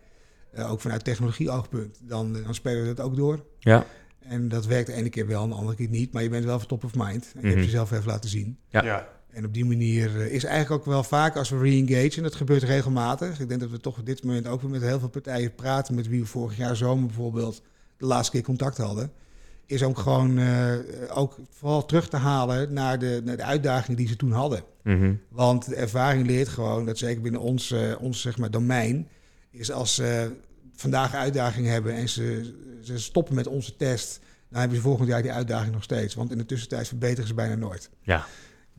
eh, 0.51 0.71
ook 0.71 0.81
vanuit 0.81 1.03
technologie-oogpunt, 1.03 1.97
dan, 2.03 2.33
dan 2.33 2.53
spelen 2.55 2.81
we 2.87 2.93
dat 2.93 3.05
ook 3.05 3.15
door. 3.15 3.43
Ja. 3.59 3.85
En 4.19 4.47
dat 4.49 4.65
werkt 4.65 4.87
de 4.87 4.93
ene 4.93 5.09
keer 5.09 5.27
wel 5.27 5.43
en 5.43 5.49
de 5.49 5.55
andere 5.55 5.75
keer 5.75 5.89
niet, 5.89 6.13
maar 6.13 6.23
je 6.23 6.29
bent 6.29 6.45
wel 6.45 6.59
van 6.59 6.67
top 6.67 6.83
of 6.83 6.91
mind. 6.95 7.31
En 7.35 7.39
je 7.41 7.47
Mhm. 7.47 7.49
hebt 7.55 7.63
jezelf 7.65 7.91
even 7.91 8.07
laten 8.07 8.29
zien. 8.29 8.57
Ja. 8.69 9.07
En 9.39 9.45
op 9.45 9.53
die 9.53 9.65
manier 9.65 10.21
eh, 10.21 10.33
is 10.33 10.43
eigenlijk 10.43 10.81
ook 10.81 10.93
wel 10.93 11.03
vaak 11.03 11.35
als 11.35 11.49
we 11.49 11.57
re-engage, 11.57 12.17
en 12.17 12.23
dat 12.23 12.35
gebeurt 12.35 12.63
regelmatig. 12.63 13.39
Ik 13.39 13.47
denk 13.47 13.59
dat 13.59 13.69
we 13.69 13.79
toch 13.79 13.97
op 13.97 14.05
dit 14.05 14.23
moment 14.23 14.47
ook 14.47 14.61
weer 14.61 14.69
met 14.69 14.81
heel 14.81 14.99
veel 14.99 15.09
partijen 15.09 15.55
praten, 15.55 15.95
met 15.95 16.07
wie 16.07 16.19
we 16.19 16.25
vorig 16.25 16.57
jaar 16.57 16.75
zomer 16.75 17.05
bijvoorbeeld 17.05 17.61
de 17.97 18.05
laatste 18.05 18.31
keer 18.31 18.43
contact 18.43 18.77
hadden. 18.77 19.11
Is 19.65 19.83
ook 19.83 19.99
gewoon 19.99 20.37
eh, 20.37 20.73
ook 21.13 21.37
vooral 21.49 21.85
terug 21.85 22.09
te 22.09 22.17
halen 22.17 22.73
naar 22.73 22.99
de, 22.99 23.21
naar 23.23 23.37
de 23.37 23.43
uitdagingen 23.43 23.97
die 23.97 24.07
ze 24.07 24.15
toen 24.15 24.31
hadden. 24.31 24.63
Mhm. 24.83 25.13
Want 25.29 25.65
de 25.65 25.75
ervaring 25.75 26.27
leert 26.27 26.47
gewoon, 26.47 26.85
dat 26.85 26.97
zeker 26.97 27.21
binnen 27.21 27.41
ons, 27.41 27.71
eh, 27.71 28.01
ons 28.01 28.21
zeg 28.21 28.37
maar, 28.37 28.51
domein, 28.51 29.07
is 29.51 29.71
als 29.71 29.95
ze 29.95 30.31
vandaag 30.73 31.13
een 31.13 31.19
uitdaging 31.19 31.67
hebben 31.67 31.93
en 31.93 32.09
ze, 32.09 32.53
ze 32.83 32.99
stoppen 32.99 33.35
met 33.35 33.47
onze 33.47 33.75
test, 33.75 34.19
dan 34.49 34.59
hebben 34.59 34.77
ze 34.77 34.83
volgend 34.83 35.07
jaar 35.07 35.21
die 35.21 35.31
uitdaging 35.31 35.73
nog 35.73 35.83
steeds. 35.83 36.15
Want 36.15 36.31
in 36.31 36.37
de 36.37 36.45
tussentijd 36.45 36.87
verbeteren 36.87 37.27
ze 37.27 37.33
bijna 37.33 37.55
nooit. 37.55 37.89
Ja. 38.01 38.25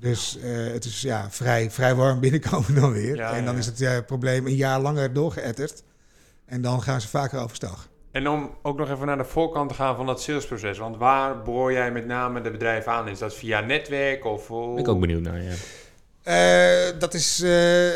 Dus 0.01 0.39
eh, 0.43 0.51
het 0.73 0.85
is 0.85 1.01
ja, 1.01 1.31
vrij, 1.31 1.71
vrij 1.71 1.95
warm 1.95 2.21
binnenkomen 2.21 2.75
dan 2.75 2.93
weer. 2.93 3.17
Ja, 3.17 3.33
en 3.35 3.45
dan 3.45 3.55
ja. 3.55 3.61
is 3.61 3.67
het 3.67 3.81
eh, 3.81 3.97
probleem 4.07 4.47
een 4.47 4.55
jaar 4.55 4.81
langer 4.81 5.13
doorgeëtterd. 5.13 5.83
En 6.47 6.63
dan 6.63 6.83
gaan 6.83 7.01
ze 7.01 7.09
vaker 7.09 7.41
overstag. 7.41 7.89
En 8.11 8.29
om 8.29 8.51
ook 8.63 8.79
nog 8.79 8.91
even 8.91 9.07
naar 9.07 9.17
de 9.19 9.25
voorkant 9.25 9.69
te 9.69 9.75
gaan 9.75 9.97
van 9.97 10.07
dat 10.07 10.23
salesproces. 10.23 10.79
Want 10.79 10.97
waar 10.97 11.43
boor 11.43 11.73
jij 11.73 11.93
met 11.93 12.07
name 12.07 12.41
de 12.41 12.51
bedrijven 12.51 12.93
aan? 12.93 13.09
Is 13.09 13.19
dat 13.19 13.35
via 13.35 13.61
netwerk 13.61 14.25
of... 14.25 14.47
hoe- 14.49 14.75
Ben 14.75 14.83
ik 14.83 14.89
ook 14.89 15.01
benieuwd 15.01 15.23
naar, 15.23 15.43
ja. 15.43 15.53
Eh, 16.23 16.99
dat 16.99 17.15
is, 17.15 17.43
eh, 17.43 17.89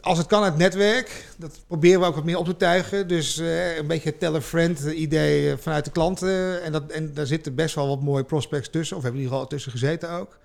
als 0.00 0.18
het 0.18 0.26
kan, 0.26 0.44
het 0.44 0.56
netwerk. 0.56 1.24
Dat 1.36 1.60
proberen 1.66 2.00
we 2.00 2.06
ook 2.06 2.14
wat 2.14 2.24
meer 2.24 2.38
op 2.38 2.44
te 2.46 2.56
tuigen. 2.56 3.08
Dus 3.08 3.38
eh, 3.38 3.76
een 3.76 3.86
beetje 3.86 4.08
het 4.08 4.20
tell-a-friend 4.20 4.80
idee 4.80 5.50
eh, 5.50 5.58
vanuit 5.58 5.84
de 5.84 5.90
klanten. 5.90 6.62
En, 6.62 6.72
dat, 6.72 6.90
en 6.90 7.14
daar 7.14 7.26
zitten 7.26 7.54
best 7.54 7.74
wel 7.74 7.88
wat 7.88 8.00
mooie 8.02 8.24
prospects 8.24 8.70
tussen. 8.70 8.96
Of 8.96 9.02
hebben 9.02 9.20
die 9.20 9.30
er 9.30 9.36
al 9.36 9.46
tussen 9.46 9.72
gezeten 9.72 10.10
ook. 10.10 10.38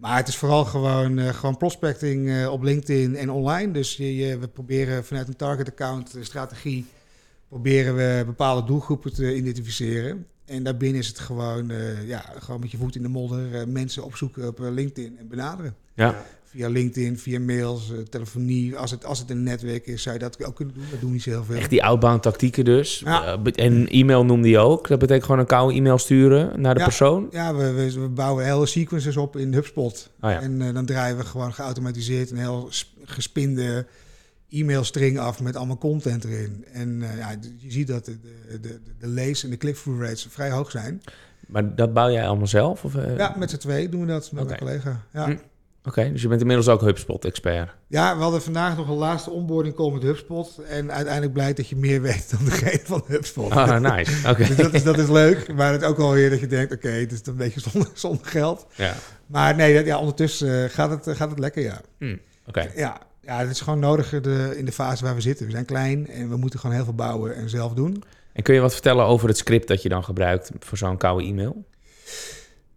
Maar 0.00 0.16
het 0.16 0.28
is 0.28 0.36
vooral 0.36 0.64
gewoon, 0.64 1.18
eh, 1.18 1.28
gewoon 1.28 1.56
prospecting 1.56 2.28
eh, 2.30 2.52
op 2.52 2.62
LinkedIn 2.62 3.16
en 3.16 3.30
online. 3.30 3.72
Dus 3.72 3.96
je, 3.96 4.16
je- 4.16 4.38
we 4.38 4.48
proberen 4.48 5.04
vanuit 5.04 5.28
een 5.28 5.36
target 5.36 5.68
account 5.68 6.14
eh, 6.14 6.22
strategie... 6.22 6.86
proberen 7.48 7.96
we 7.96 8.22
bepaalde 8.26 8.66
doelgroepen 8.66 9.12
te 9.12 9.34
identificeren. 9.36 10.26
En 10.44 10.62
daarbinnen 10.62 11.00
is 11.00 11.06
het 11.08 11.18
gewoon, 11.18 11.70
eh, 11.70 12.06
ja, 12.08 12.24
gewoon 12.38 12.60
met 12.60 12.70
je 12.70 12.76
voet 12.76 12.96
in 12.96 13.02
de 13.02 13.08
modder... 13.08 13.54
eh, 13.54 13.66
mensen 13.66 14.04
opzoeken 14.04 14.48
op 14.48 14.58
LinkedIn 14.58 15.18
en 15.18 15.28
benaderen. 15.28 15.74
Ja. 15.94 16.24
Via 16.50 16.68
LinkedIn, 16.68 17.18
via 17.18 17.40
mails, 17.40 17.92
eh, 17.92 17.98
telefonie. 17.98 18.76
Als 18.76 18.90
het, 18.90 19.04
als 19.04 19.18
het 19.18 19.30
een 19.30 19.42
netwerk 19.42 19.86
is, 19.86 20.02
zou 20.02 20.14
je 20.14 20.20
dat 20.20 20.44
ook 20.44 20.56
kunnen 20.56 20.74
doen. 20.74 20.84
Dat 20.90 21.00
doen 21.00 21.12
niet 21.12 21.22
zo 21.22 21.30
heel 21.30 21.44
veel. 21.44 21.56
Echt 21.56 21.70
die 21.70 21.84
outbound 21.84 22.22
tactieken 22.22 22.64
dus. 22.64 22.98
Ja. 23.04 23.38
Eh, 23.44 23.64
en 23.66 23.88
e-mail 23.88 24.24
noemde 24.24 24.48
je 24.48 24.58
ook. 24.58 24.88
Dat 24.88 24.98
betekent 24.98 25.24
gewoon 25.24 25.40
een 25.40 25.46
koude 25.46 25.74
e-mail 25.74 25.98
sturen 25.98 26.60
naar 26.60 26.74
de 26.74 26.80
Ja. 26.80 26.86
persoon. 26.86 27.28
Ja, 27.30 27.54
we, 27.54 27.70
we, 27.72 28.00
we 28.00 28.08
bouwen 28.08 28.44
hele 28.44 28.66
sequences 28.66 29.16
op 29.16 29.36
in 29.36 29.52
HubSpot. 29.54 30.10
Oh 30.20 30.30
ja. 30.30 30.40
En 30.40 30.62
eh, 30.62 30.74
dan 30.74 30.86
draaien 30.86 31.16
we 31.16 31.24
gewoon 31.24 31.52
geautomatiseerd 31.52 32.30
een 32.30 32.38
heel 32.38 32.66
sp- 32.70 32.88
gespinde 33.04 33.86
e-mailstring 34.48 35.18
af 35.18 35.40
met 35.42 35.56
allemaal 35.56 35.78
content 35.78 36.24
erin. 36.24 36.64
En 36.72 37.02
ja, 37.18 37.30
je 37.58 37.70
ziet 37.70 37.86
dat 37.86 38.04
de, 38.04 38.16
de, 38.50 38.60
de, 38.60 38.80
de 38.98 39.06
lees- 39.06 39.44
en 39.44 39.50
de 39.50 39.56
click-through 39.56 40.02
rates 40.02 40.26
vrij 40.30 40.50
hoog 40.50 40.70
zijn. 40.70 41.02
Maar 41.46 41.74
dat 41.74 41.92
bouw 41.92 42.10
jij 42.10 42.26
allemaal 42.26 42.46
zelf? 42.46 42.84
Of? 42.84 42.94
Ja, 43.16 43.34
met 43.38 43.50
z'n 43.50 43.56
twee 43.56 43.88
doen 43.88 44.00
we 44.00 44.06
dat 44.06 44.32
met 44.32 44.46
mijn 44.46 44.58
collega. 44.58 45.04
Ja. 45.12 45.24
Hm. 45.24 45.36
Oké, 45.84 46.12
dus 46.12 46.22
je 46.22 46.28
bent 46.28 46.40
inmiddels 46.40 46.68
ook 46.68 46.80
HubSpot-expert. 46.80 47.70
ja, 47.86 48.16
we 48.16 48.22
hadden 48.22 48.42
vandaag 48.42 48.76
nog 48.76 48.88
een 48.88 48.94
laatste 48.94 49.30
onboarding 49.30 49.74
call 49.74 49.92
met 49.92 50.02
HubSpot. 50.02 50.60
En 50.68 50.92
uiteindelijk 50.92 51.32
blijkt 51.32 51.56
dat 51.56 51.68
je 51.68 51.76
meer 51.76 52.02
weet 52.10 52.30
dan 52.30 52.44
degene 52.44 52.80
van 52.84 53.02
HubSpot. 53.06 53.50
Ah, 53.50 53.80
nice. 53.80 54.12
Oké. 54.30 54.46
Dus 54.46 54.56
dat 54.56 54.74
is, 54.74 54.82
dat 54.82 54.98
is 54.98 55.08
leuk, 55.08 55.54
maar 55.54 55.72
het 55.72 55.84
ook 55.84 55.96
wel 55.96 56.12
weer 56.12 56.30
dat 56.30 56.40
je 56.40 56.46
denkt, 56.46 56.72
oké, 56.72 56.88
het 56.88 57.12
is 57.12 57.20
een 57.24 57.36
beetje 57.36 57.60
zonder, 57.70 57.90
zonder 57.94 58.26
geld. 58.26 58.66
Ja. 58.74 58.94
Maar 59.26 59.56
nee, 59.56 59.74
dat, 59.74 59.86
ja, 59.86 59.98
ondertussen 59.98 60.64
eh, 60.64 60.70
gaat, 60.70 60.90
het, 60.90 61.16
gaat 61.16 61.30
het 61.30 61.38
lekker, 61.38 61.62
ja. 61.62 61.80
Hm. 61.98 62.16
Oké. 62.46 62.70
Ja, 62.76 63.00
ja, 63.22 63.38
het 63.38 63.50
is 63.50 63.60
gewoon 63.60 63.78
nodig 63.78 64.12
eh, 64.12 64.22
de, 64.22 64.54
in 64.56 64.64
de 64.64 64.72
fase 64.72 65.04
waar 65.04 65.14
we 65.14 65.20
zitten. 65.20 65.46
We 65.46 65.52
zijn 65.52 65.64
klein 65.64 66.08
en 66.08 66.28
we 66.28 66.36
moeten 66.36 66.60
gewoon 66.60 66.74
heel 66.76 66.84
veel 66.84 66.94
bouwen 66.94 67.34
en 67.34 67.48
zelf 67.48 67.72
doen. 67.72 68.02
En 68.32 68.42
kun 68.42 68.54
je 68.54 68.60
wat 68.60 68.72
vertellen 68.72 69.04
over 69.04 69.28
het 69.28 69.36
script 69.36 69.68
dat 69.68 69.82
je 69.82 69.88
dan 69.88 70.04
gebruikt 70.04 70.50
voor 70.58 70.78
zo'n 70.78 70.96
koude 70.96 71.24
e-mail? 71.24 71.64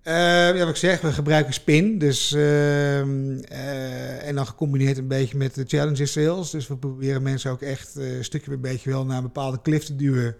Eh, 0.03 0.13
ja, 0.55 0.57
wat 0.57 0.69
ik 0.69 0.75
zeg, 0.75 1.01
we 1.01 1.11
gebruiken 1.11 1.53
Spin. 1.53 1.97
Dus, 1.97 2.33
ehm, 2.33 3.39
eh, 3.39 4.27
en 4.27 4.35
dan 4.35 4.47
gecombineerd 4.47 4.97
een 4.97 5.07
beetje 5.07 5.37
met 5.37 5.55
de 5.55 5.63
challenger 5.67 6.07
sales. 6.07 6.49
Dus 6.49 6.67
we 6.67 6.77
proberen 6.77 7.21
mensen 7.21 7.51
ook 7.51 7.61
echt 7.61 7.95
eh, 7.95 8.17
een 8.17 8.23
stukje 8.23 8.49
bij 8.49 8.71
beetje 8.71 8.89
wel 8.89 9.05
naar 9.05 9.17
een 9.17 9.23
bepaalde 9.23 9.61
cliff 9.61 9.85
te 9.85 9.95
duwen. 9.95 10.35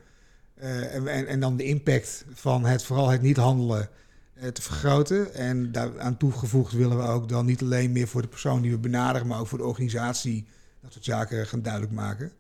Eh, 0.55 0.96
en, 0.96 1.08
en, 1.08 1.27
en 1.27 1.39
dan 1.39 1.58
de 1.58 1.63
impact 1.63 2.25
van 2.34 2.65
het, 2.65 2.84
vooral 2.84 3.10
het 3.10 3.22
niet 3.22 3.38
handelen, 3.38 3.89
te 4.53 4.62
vergroten. 4.62 5.34
En 5.34 5.72
daaraan 5.72 6.17
toegevoegd 6.17 6.74
willen 6.74 6.98
we 6.98 7.03
ook 7.03 7.29
dan 7.29 7.46
niet 7.46 7.62
alleen 7.62 7.91
meer 7.91 8.08
voor 8.08 8.22
de 8.22 8.27
persoon 8.27 8.62
die 8.62 8.72
we 8.72 8.77
benaderen, 8.77 9.27
maar 9.27 9.39
ook 9.39 9.48
voor 9.48 9.58
de 9.58 9.65
organisatie 9.65 10.46
dat 10.82 10.93
soort 10.93 11.05
zaken 11.05 11.48
gaan 11.48 11.62
duidelijk 11.62 11.93
maken. 11.93 12.32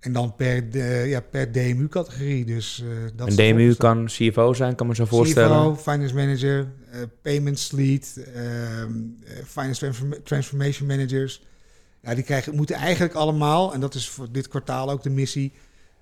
En 0.00 0.12
dan 0.12 0.34
per, 0.34 0.70
de, 0.70 1.04
ja, 1.06 1.20
per 1.20 1.52
DMU-categorie. 1.52 2.44
Dus, 2.44 2.84
dat 3.16 3.28
Een 3.28 3.36
DMU 3.36 3.74
kan 3.74 4.04
CFO 4.06 4.52
zijn, 4.52 4.74
kan 4.74 4.86
me 4.86 4.94
zo 4.94 5.04
voorstellen. 5.04 5.74
CFO, 5.74 5.76
finance 5.76 6.14
manager, 6.14 6.68
eh, 6.90 7.00
payments 7.22 7.70
lead, 7.70 8.16
ehm, 8.16 8.92
eh, 9.24 9.44
finance 9.46 9.80
transform- 9.80 10.22
transformation 10.22 10.88
managers. 10.88 11.42
Ja, 12.02 12.14
die 12.14 12.24
krijgen, 12.24 12.54
moeten 12.54 12.76
eigenlijk 12.76 13.14
allemaal, 13.14 13.74
en 13.74 13.80
dat 13.80 13.94
is 13.94 14.08
voor 14.08 14.32
dit 14.32 14.48
kwartaal 14.48 14.90
ook 14.90 15.02
de 15.02 15.10
missie, 15.10 15.52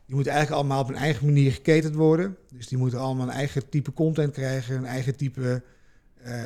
die 0.06 0.14
moeten 0.14 0.32
eigenlijk 0.32 0.62
allemaal 0.62 0.82
op 0.82 0.88
een 0.88 0.96
eigen 0.96 1.26
manier 1.26 1.52
geketend 1.52 1.94
worden. 1.94 2.36
Dus 2.54 2.68
die 2.68 2.78
moeten 2.78 2.98
allemaal 2.98 3.26
een 3.26 3.32
eigen 3.32 3.68
type 3.68 3.92
content 3.92 4.32
krijgen, 4.32 4.76
een 4.76 4.86
eigen 4.86 5.16
type 5.16 5.62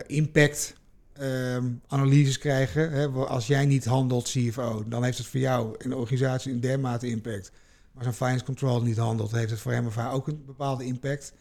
impact 0.06 0.74
ehm, 1.12 1.66
analyses 1.86 2.38
krijgen. 2.38 2.90
Hè. 2.90 3.08
Als 3.08 3.46
jij 3.46 3.66
niet 3.66 3.84
handelt 3.84 4.28
CFO, 4.28 4.84
dan 4.86 5.04
heeft 5.04 5.18
het 5.18 5.26
voor 5.26 5.40
jou 5.40 5.74
in 5.78 5.90
de 5.90 5.96
organisatie 5.96 6.52
een 6.52 6.60
dermate 6.60 7.08
impact. 7.08 7.50
Maar 7.92 8.04
als 8.04 8.06
een 8.06 8.26
finance 8.26 8.44
control 8.44 8.82
niet 8.82 8.96
handelt, 8.96 9.32
heeft 9.32 9.50
het 9.50 9.60
voor 9.60 9.72
hem 9.72 9.86
of 9.86 9.94
haar 9.94 10.12
ook 10.12 10.26
een 10.26 10.42
bepaalde 10.46 10.84
impact. 10.84 11.32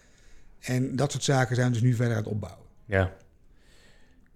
En 0.60 0.96
dat 0.96 1.12
soort 1.12 1.24
zaken 1.24 1.56
zijn 1.56 1.68
we 1.68 1.74
dus 1.74 1.82
nu 1.82 1.94
verder 1.94 2.16
aan 2.16 2.24
het 2.24 2.32
opbouwen. 2.32 2.66
Ja. 2.86 3.14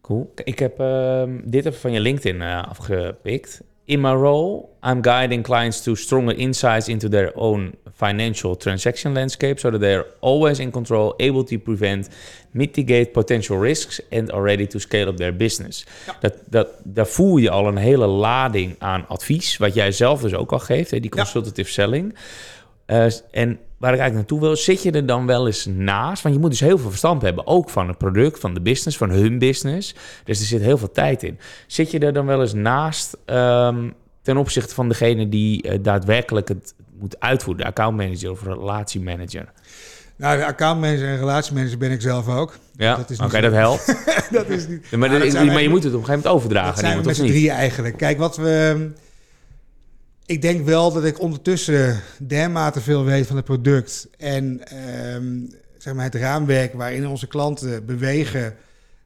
Cool. 0.01 0.31
Ik 0.43 0.59
heb 0.59 0.79
ehm, 0.79 1.41
dit 1.43 1.65
even 1.65 1.79
van 1.79 1.91
je 1.91 1.99
LinkedIn 1.99 2.41
eh, 2.41 2.63
afgepikt. 2.63 3.61
In 3.87 4.01
my 4.01 4.13
role, 4.13 4.69
I'm 4.81 5.01
guiding 5.01 5.43
clients 5.43 5.83
to 5.83 5.95
stronger 5.95 6.33
insights 6.37 6.87
into 6.87 7.07
their 7.09 7.31
own 7.35 7.73
financial 7.93 8.55
transaction 8.55 9.13
landscape 9.13 9.59
so 9.59 9.69
that 9.71 9.79
they 9.79 9.93
are 9.95 10.05
always 10.19 10.59
in 10.59 10.71
control, 10.71 11.13
able 11.19 11.43
to 11.43 11.57
prevent, 11.59 12.09
mitigate 12.51 13.11
potential 13.13 13.57
risks 13.59 14.01
and 14.11 14.31
are 14.31 14.41
ready 14.41 14.65
to 14.67 14.79
scale 14.79 15.07
up 15.09 15.17
their 15.17 15.35
business. 15.35 15.85
Dat, 16.19 16.33
dat, 16.49 16.67
daar 16.83 17.07
voel 17.07 17.37
je 17.37 17.49
al 17.49 17.67
een 17.67 17.77
hele 17.77 18.05
lading 18.07 18.75
aan 18.79 19.05
advies, 19.07 19.57
wat 19.57 19.73
jij 19.73 19.91
zelf 19.91 20.21
dus 20.21 20.33
ook 20.33 20.51
al 20.51 20.59
geeft, 20.59 20.91
hè, 20.91 20.99
die 20.99 21.11
Ja. 21.15 21.21
consultative 21.21 21.71
selling. 21.71 22.15
Eh, 22.85 23.05
en 23.31 23.59
waar 23.77 23.93
ik 23.93 23.99
eigenlijk 23.99 24.13
naartoe 24.29 24.39
wil, 24.47 24.55
zit 24.57 24.83
je 24.83 24.91
er 24.91 25.05
dan 25.05 25.25
wel 25.25 25.45
eens 25.45 25.65
naast? 25.65 26.23
Want 26.23 26.35
je 26.35 26.41
moet 26.41 26.49
dus 26.49 26.59
heel 26.59 26.77
veel 26.77 26.89
verstand 26.89 27.21
hebben, 27.21 27.47
ook 27.47 27.69
van 27.69 27.87
het 27.87 27.97
product, 27.97 28.39
van 28.39 28.53
de 28.53 28.61
business, 28.61 28.97
van 28.97 29.09
hun 29.09 29.39
business. 29.39 29.95
Dus 30.23 30.39
er 30.39 30.45
zit 30.45 30.61
heel 30.61 30.77
veel 30.77 30.91
tijd 30.91 31.23
in. 31.23 31.39
Zit 31.67 31.91
je 31.91 31.99
er 31.99 32.13
dan 32.13 32.25
wel 32.25 32.41
eens 32.41 32.53
naast 32.53 33.17
ehm, 33.25 33.89
ten 34.21 34.37
opzichte 34.37 34.73
van 34.73 34.87
degene 34.89 35.29
die 35.29 35.61
eh, 35.61 35.77
daadwerkelijk 35.81 36.47
het 36.47 36.73
moet 36.99 37.19
uitvoeren, 37.19 37.63
de 37.63 37.69
accountmanager 37.69 38.31
of 38.31 38.43
relatiemanager? 38.43 39.51
Nou, 40.17 40.41
accountmanager 40.41 41.07
en 41.07 41.17
relatiemanager 41.17 41.77
ben 41.77 41.91
ik 41.91 42.01
zelf 42.01 42.27
ook. 42.27 42.57
Ja, 42.75 43.05
oké, 43.23 43.41
dat 43.41 43.51
helpt. 43.51 43.85
dat 44.31 44.49
is 44.49 44.67
niet. 44.67 44.87
Ja, 44.89 44.97
maar, 44.97 45.09
Nou, 45.09 45.31
dat- 45.31 45.45
maar 45.45 45.61
je 45.61 45.69
moet 45.69 45.83
het 45.83 45.93
op 45.93 45.99
een 45.99 46.05
gegeven 46.05 46.23
moment 46.23 46.27
overdragen. 46.27 46.69
Dat 46.71 46.79
zijn 46.79 46.97
we 46.99 47.05
met 47.05 47.15
z'n 47.15 47.25
drieën 47.25 47.51
eigenlijk. 47.53 47.97
Kijk, 47.97 48.17
wat 48.17 48.37
we. 48.37 48.89
Ik 50.25 50.41
denk 50.41 50.65
wel 50.65 50.93
dat 50.93 51.03
ik 51.03 51.19
ondertussen 51.19 52.01
dermate 52.19 52.81
veel 52.81 53.03
weet 53.03 53.27
van 53.27 53.35
het 53.35 53.45
product. 53.45 54.07
En 54.17 54.67
ehm, 54.67 55.45
zeg 55.77 55.93
maar 55.93 56.03
het 56.03 56.15
raamwerk 56.15 56.73
waarin 56.73 57.07
onze 57.07 57.27
klanten 57.27 57.85
bewegen. 57.85 58.55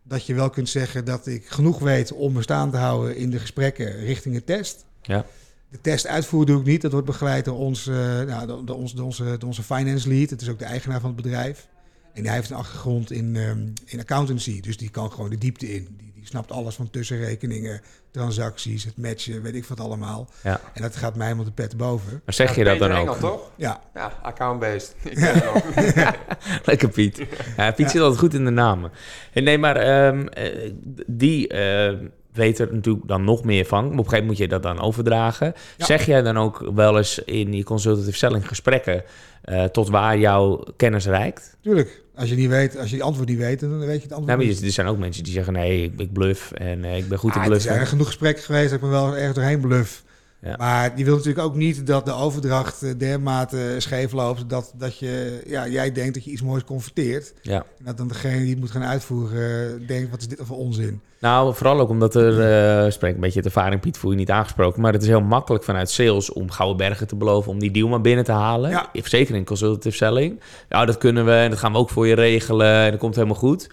Dat 0.04 0.26
je 0.26 0.34
wel 0.34 0.50
kunt 0.50 0.70
zeggen 0.70 1.06
dat 1.06 1.28
ik 1.28 1.46
genoeg 1.48 1.80
weet 1.80 2.14
om 2.14 2.34
me 2.34 2.42
staan 2.42 2.72
te 2.72 2.78
houden 2.78 3.16
in 3.16 3.30
de 3.30 3.40
gesprekken 3.40 4.00
richting 4.00 4.36
een 4.36 4.44
test. 4.44 4.86
Ja. 5.02 5.26
De 5.70 5.82
test 5.82 6.08
uitvoeren 6.08 6.48
doe 6.48 6.60
ik 6.60 6.68
niet. 6.68 6.82
Dat 6.82 6.92
wordt 6.92 7.08
begeleid 7.08 7.46
door, 7.46 7.58
ons, 7.58 7.88
eh, 7.88 7.96
nou, 8.22 8.48
door, 8.48 8.66
door 8.66 8.76
onze, 8.76 8.96
door, 8.96 9.06
onze, 9.06 9.24
door 9.24 9.48
onze 9.50 9.64
finance 9.64 10.10
lead. 10.10 10.30
Het 10.30 10.42
is 10.42 10.50
ook 10.50 10.60
de 10.60 10.66
eigenaar 10.66 11.00
van 11.00 11.14
het 11.14 11.22
bedrijf. 11.22 11.68
En 12.14 12.26
hij 12.26 12.36
heeft 12.36 12.50
een 12.50 12.56
achtergrond 12.56 13.12
in, 13.12 13.36
ehm, 13.36 13.68
in 13.86 14.00
accountancy. 14.00 14.62
Dus 14.62 14.78
die 14.78 14.90
kan 14.90 15.12
gewoon 15.12 15.30
de 15.30 15.38
diepte 15.38 15.74
in. 15.74 15.88
Die 15.98 16.09
snapt 16.30 16.52
alles 16.52 16.76
van 16.76 16.90
tussenrekeningen, 16.90 17.82
transacties, 18.12 18.84
het 18.84 18.98
matchen, 18.98 19.42
weet 19.42 19.56
ik 19.56 19.66
wat 19.66 19.80
allemaal. 19.80 20.30
Ja. 20.44 20.62
En 20.74 20.82
dat 20.82 20.96
gaat 20.96 21.16
mij 21.16 21.26
helemaal 21.26 21.48
de 21.48 21.52
pet 21.52 21.78
boven. 21.78 22.22
Maar 22.26 22.34
zeg 22.34 22.56
je 22.56 22.64
dat 22.64 22.80
dan 22.80 22.90
Peter 22.90 23.04
ook? 23.04 23.16
Engel, 23.16 23.30
toch? 23.30 23.52
Ja, 23.56 23.82
Ja, 23.94 24.14
account-based. 24.22 24.96
Lekker 26.70 26.90
Piet. 26.90 27.26
Ja, 27.58 27.72
Piet 27.72 27.92
zit 27.92 28.02
altijd 28.02 28.20
goed 28.20 28.34
in 28.34 28.46
de 28.46 28.52
namen. 28.52 28.92
En 29.34 29.44
nee, 29.44 29.58
maar 29.58 29.76
ehm, 29.76 30.28
eh, 30.28 30.72
die 31.06 31.48
eh, 31.48 31.94
weet 32.34 32.60
er 32.60 32.74
natuurlijk 32.74 33.08
dan 33.08 33.24
nog 33.24 33.44
meer 33.44 33.66
van. 33.66 33.86
Op 33.86 33.92
een 33.92 33.98
gegeven 33.98 34.10
moment 34.18 34.28
moet 34.28 34.38
je 34.38 34.48
dat 34.48 34.64
dan 34.64 34.80
overdragen. 34.80 35.54
Ja. 35.78 35.86
Zeg 35.86 36.06
jij 36.06 36.22
dan 36.22 36.38
ook 36.38 36.72
wel 36.76 36.98
eens 36.98 37.20
in 37.20 37.52
die 37.52 37.64
consultative 37.64 38.18
selling 38.18 38.48
gesprekken 38.48 39.04
eh, 39.42 39.64
tot 39.64 39.90
waar 39.90 40.18
jouw 40.18 40.64
kennis 40.76 41.06
reikt? 41.06 41.58
tuurlijk. 41.62 42.02
Als 42.20 42.30
je, 42.30 42.36
niet 42.36 42.50
weet, 42.50 42.78
als 42.78 42.90
je 42.90 42.96
het 42.96 43.06
antwoord 43.06 43.30
niet 43.30 43.38
weet, 43.38 43.60
dan 43.60 43.80
weet 43.80 43.88
je 43.88 43.94
het 43.94 44.02
antwoord 44.14 44.38
Nou, 44.38 44.54
maar 44.56 44.64
er 44.64 44.72
zijn 44.72 44.88
ook 44.88 44.98
mensen 44.98 45.24
die 45.24 45.34
zeggen: 45.34 45.54
nee, 45.54 45.84
ik, 45.84 46.00
ik 46.00 46.14
bluff 46.14 46.52
en 46.52 46.86
eh, 46.86 46.98
ik 46.98 47.08
ben 47.08 47.18
goed 47.18 47.30
in 47.32 47.38
Ah, 47.38 47.44
er 47.44 47.50
bluffen. 47.50 47.74
zijn 47.74 47.88
genoeg 47.88 48.06
gesprekken 48.06 48.44
geweest 48.44 48.70
dat 48.70 48.78
ik 48.80 48.86
me 48.86 48.90
wel 48.90 49.16
ergens 49.18 49.36
doorheen 49.36 49.60
bluff. 49.60 50.04
Ja. 50.42 50.56
Maar 50.58 50.92
je 50.96 51.04
wil 51.04 51.16
natuurlijk 51.16 51.46
ook 51.46 51.56
niet 51.56 51.88
dat 51.88 52.06
de 52.06 52.14
overdracht 52.14 52.84
eh, 52.84 52.92
dermate 52.98 53.76
scheef 53.78 54.12
loopt... 54.12 54.50
Dat, 54.50 54.74
dat 54.78 54.98
je, 54.98 55.44
ja, 55.48 55.68
jij 55.68 55.92
denkt 55.92 56.14
dat 56.14 56.24
je 56.24 56.32
iets 56.32 56.42
moois 56.42 56.64
converteert. 56.64 57.34
Ja. 57.42 57.66
En 57.78 57.86
dat 57.86 57.98
dan 57.98 58.08
degene 58.08 58.40
die 58.40 58.50
het 58.50 58.60
moet 58.60 58.72
gaan 58.72 58.84
uitvoeren 58.84 59.82
eh, 59.82 59.88
denkt... 59.88 60.10
wat 60.10 60.20
is 60.20 60.28
dit 60.28 60.40
voor 60.42 60.58
onzin? 60.58 61.02
Nou, 61.20 61.56
vooral 61.56 61.80
ook 61.80 61.90
omdat 61.90 62.16
er, 62.16 62.42
eh 62.86 62.92
spreek 62.92 63.14
een 63.14 63.20
beetje 63.20 63.36
uit 63.36 63.46
ervaring, 63.46 63.82
Piet, 63.82 63.98
voel 63.98 64.12
je 64.12 64.18
niet 64.18 64.32
aangesproken. 64.32 64.82
Maar 64.82 64.94
het 64.94 65.02
is 65.02 65.08
heel 65.08 65.22
makkelijk 65.22 65.64
vanuit 65.64 65.90
sales 65.90 66.34
om 66.34 66.52
gouden 66.52 66.78
bergen 66.78 67.08
te 67.08 67.16
beloven, 67.16 67.52
om 67.52 67.60
die 67.60 67.72
deal 67.72 67.88
maar 67.88 68.02
binnen 68.02 68.26
te 68.26 68.32
halen. 68.32 68.70
Ja. 68.70 68.90
Zeker 68.94 69.36
in 69.36 69.46
consultative 69.46 69.96
selling. 69.96 70.40
Nou, 70.70 70.86
dat 70.86 70.98
kunnen 70.98 71.26
we 71.26 71.32
en 71.32 71.50
dat 71.50 71.60
gaan 71.60 71.72
we 71.72 71.78
ook 71.78 71.90
voor 71.90 72.08
je 72.08 72.16
regelen 72.16 72.84
en 72.84 72.92
dat 72.92 73.00
komt 73.00 73.16
helemaal 73.16 73.38
goed. 73.38 73.70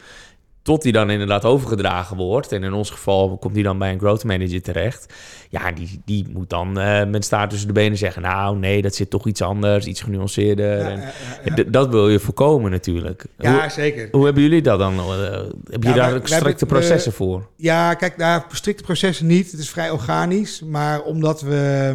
Tot 0.66 0.82
die 0.82 0.92
dan 0.92 1.10
inderdaad 1.10 1.44
overgedragen 1.44 2.16
wordt. 2.16 2.52
En 2.52 2.62
in 2.62 2.72
ons 2.72 2.90
geval 2.90 3.38
komt 3.38 3.54
die 3.54 3.62
dan 3.62 3.78
bij 3.78 3.92
een 3.92 3.98
growth 3.98 4.24
manager 4.24 4.62
terecht. 4.62 5.14
Ja, 5.48 5.72
die, 5.72 6.00
die 6.04 6.26
moet 6.32 6.50
dan 6.50 6.78
eh, 6.78 7.06
met 7.06 7.24
staart 7.24 7.50
tussen 7.50 7.68
de 7.68 7.74
benen 7.74 7.98
zeggen... 7.98 8.22
nou, 8.22 8.58
nee, 8.58 8.82
dat 8.82 8.94
zit 8.94 9.10
toch 9.10 9.26
iets 9.26 9.42
anders, 9.42 9.86
iets 9.86 10.00
genuanceerder. 10.00 10.78
Ja, 10.78 10.88
en, 10.88 11.00
ja, 11.00 11.12
ja, 11.56 11.62
Dat 11.66 11.88
wil 11.88 12.08
je 12.08 12.18
voorkomen 12.18 12.70
natuurlijk. 12.70 13.24
Ja, 13.38 13.60
Hoe, 13.60 13.70
zeker. 13.70 14.08
hoe 14.10 14.24
hebben 14.24 14.42
jullie 14.42 14.62
dat 14.62 14.78
dan? 14.78 14.98
eh, 14.98 15.40
heb 15.70 15.82
je 15.82 15.92
daar 15.92 16.10
strikte 16.24 16.44
hebben- 16.46 16.66
processen 16.66 17.12
voor? 17.12 17.48
Ja, 17.56 17.94
kijk, 17.94 18.18
daar 18.18 18.44
strikte 18.52 18.82
processen 18.82 19.26
niet. 19.26 19.50
Het 19.50 19.60
is 19.60 19.70
vrij 19.70 19.90
organisch. 19.90 20.62
Maar 20.62 21.02
omdat 21.02 21.40
we 21.40 21.92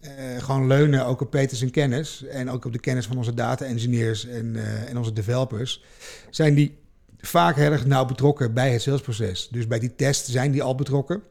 eh, 0.00 0.10
gewoon 0.38 0.66
leunen 0.66 1.06
ook 1.06 1.20
op 1.20 1.30
Peters 1.30 1.62
en 1.62 1.70
kennis... 1.70 2.24
en 2.30 2.50
ook 2.50 2.64
op 2.64 2.72
de 2.72 2.78
kennis 2.80 3.06
van 3.06 3.16
onze 3.16 3.34
data-engineers 3.34 4.26
en, 4.26 4.56
eh, 4.56 4.88
en 4.90 4.98
onze 4.98 5.12
developers... 5.12 5.82
zijn 6.30 6.54
die 6.54 6.78
vaak 7.20 7.56
heel 7.56 7.72
erg 7.72 7.86
nauw 7.86 8.04
betrokken 8.04 8.54
bij 8.54 8.72
het 8.72 8.82
salesproces. 8.82 9.48
Dus 9.50 9.66
bij 9.66 9.78
die 9.78 9.94
test 9.96 10.26
zijn 10.26 10.50
die 10.50 10.62
al 10.62 10.74
betrokken. 10.74 11.22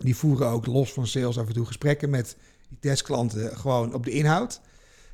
Die 0.00 0.16
voeren 0.16 0.48
ook 0.48 0.66
los 0.66 0.92
van 0.92 1.06
sales 1.06 1.38
af 1.38 1.46
en 1.46 1.52
toe 1.52 1.66
gesprekken 1.66 2.10
met 2.10 2.36
die 2.68 2.78
testklanten... 2.80 3.56
gewoon 3.56 3.94
op 3.94 4.04
de 4.04 4.10
inhoud. 4.10 4.60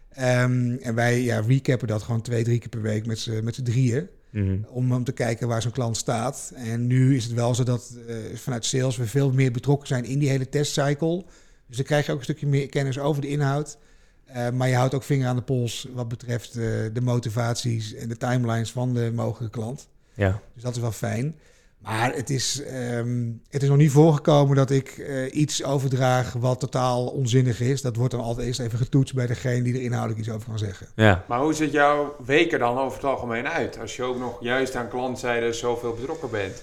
Ehm, 0.09 0.77
en 0.81 0.95
wij 0.95 1.23
ja, 1.23 1.41
recappen 1.41 1.89
dat 1.89 2.03
gewoon 2.03 2.23
twee, 2.23 2.45
drie 2.45 2.59
keer 2.59 2.69
per 2.69 2.83
week 2.83 3.07
met 3.07 3.19
z'n 3.19 3.45
met 3.45 3.55
z'n 3.55 3.63
drieën... 3.63 4.09
Mhm. 4.31 4.59
om, 4.69 4.93
om 4.93 5.05
te 5.05 5.13
kijken 5.13 5.49
waar 5.49 5.63
zo'n 5.63 5.71
klant 5.71 5.97
staat. 5.97 6.53
En 6.55 6.87
nu 6.87 7.17
is 7.17 7.25
het 7.25 7.33
wel 7.33 7.55
zo 7.55 7.63
dat 7.65 7.97
eh, 8.07 8.17
vanuit 8.35 8.65
sales 8.65 8.97
we 8.97 9.07
veel 9.07 9.33
meer 9.33 9.53
betrokken 9.53 9.89
zijn 9.89 10.05
in 10.05 10.19
die 10.19 10.29
hele 10.29 10.49
testcycle. 10.49 11.25
Dus 11.67 11.77
dan 11.77 11.85
krijg 11.85 12.07
je 12.07 12.13
ook 12.13 12.19
een 12.19 12.25
stukje 12.25 12.47
meer 12.47 12.69
kennis 12.69 12.99
over 12.99 13.23
de 13.23 13.29
inhoud. 13.29 13.79
Eh, 14.25 14.51
maar 14.51 14.69
je 14.69 14.75
houdt 14.75 14.95
ook 14.95 15.03
vinger 15.03 15.27
aan 15.27 15.37
de 15.37 15.43
pols 15.43 15.89
wat 15.95 16.09
betreft 16.09 16.57
eh, 16.57 16.65
de 16.93 17.01
motivaties 17.01 17.95
en 17.95 18.09
de 18.09 18.17
timelines 18.17 18.73
van 18.73 18.95
de 18.95 19.13
mogelijke 19.15 19.59
klant. 19.59 19.89
Ja. 20.15 20.41
Dus 20.55 20.63
dat 20.63 20.75
is 20.75 20.81
wel 20.81 20.93
fijn. 20.93 21.39
Maar 21.79 22.15
het 22.15 22.31
is, 22.31 22.63
ehm, 22.63 23.31
het 23.51 23.63
is 23.63 23.69
nog 23.69 23.79
niet 23.79 23.91
voorgekomen 23.91 24.57
dat 24.57 24.71
ik 24.71 24.89
eh, 24.89 25.35
iets 25.35 25.65
overdraag 25.65 26.33
wat 26.33 26.61
totaal 26.61 27.07
onzinnig 27.07 27.61
is. 27.61 27.83
Dat 27.83 27.97
wordt 27.97 28.13
dan 28.13 28.23
altijd 28.23 28.47
eerst 28.47 28.61
even 28.61 28.79
getoetst 28.79 29.15
bij 29.15 29.27
degene 29.27 29.63
die 29.63 29.75
er 29.75 29.83
inhoudelijk 29.83 30.21
iets 30.21 30.31
over 30.31 30.49
kan 30.49 30.59
zeggen. 30.59 30.87
Ja. 30.95 31.25
Maar 31.29 31.41
hoe 31.41 31.55
ziet 31.55 31.73
jouw 31.73 32.17
week 32.25 32.53
er 32.53 32.59
dan 32.59 32.79
over 32.79 32.97
het 32.97 33.07
algemeen 33.07 33.49
uit? 33.49 33.79
Als 33.79 33.97
je 33.97 34.03
ook 34.03 34.19
nog 34.19 34.37
juist 34.41 34.75
aan 34.75 34.89
klantzijde 34.89 35.53
zoveel 35.53 35.95
betrokken 35.95 36.31
bent. 36.31 36.63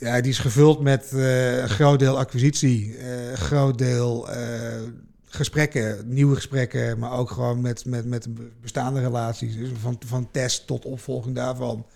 Ja, 0.00 0.20
die 0.20 0.30
is 0.30 0.38
gevuld 0.38 0.80
met 0.80 1.12
eh, 1.12 1.58
een 1.58 1.68
groot 1.68 1.98
deel 1.98 2.18
acquisitie, 2.18 2.96
eh, 2.96 3.30
een 3.30 3.36
groot 3.36 3.78
deel 3.78 4.30
eh, 4.30 4.82
gesprekken, 5.24 5.98
nieuwe 6.04 6.34
gesprekken, 6.34 6.98
maar 6.98 7.12
ook 7.12 7.30
gewoon 7.30 7.60
met, 7.60 7.84
met, 7.84 8.04
met 8.04 8.28
bestaande 8.60 9.00
relaties. 9.00 9.56
Dus 9.56 9.68
van, 9.80 10.00
van 10.06 10.28
test 10.30 10.66
tot 10.66 10.84
opvolging 10.84 11.34
daarvan. 11.34 11.86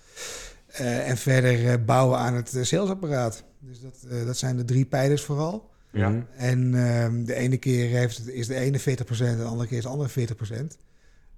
Eh, 0.74 1.08
en 1.08 1.16
verder 1.16 1.68
eh, 1.70 1.74
bouwen 1.84 2.18
aan 2.18 2.34
het 2.34 2.54
eh, 2.56 2.62
salesapparaat. 2.62 3.44
Dus 3.60 3.80
dat, 3.80 4.26
dat 4.26 4.36
zijn 4.36 4.56
de 4.56 4.64
drie 4.64 4.84
pijlers 4.84 5.22
vooral. 5.22 5.70
Ja. 5.90 6.26
En 6.36 6.74
ehm, 6.88 7.24
de 7.24 7.34
ene 7.34 7.56
keer 7.56 7.88
heeft, 7.88 8.28
is 8.28 8.46
de 8.46 8.54
ene 8.54 8.80
40% 8.80 8.82
en 9.18 9.36
de 9.36 9.42
andere 9.42 9.68
keer 9.68 9.76
is 9.78 9.82
de 9.84 9.88
andere 9.90 10.10
40%. 10.10 10.54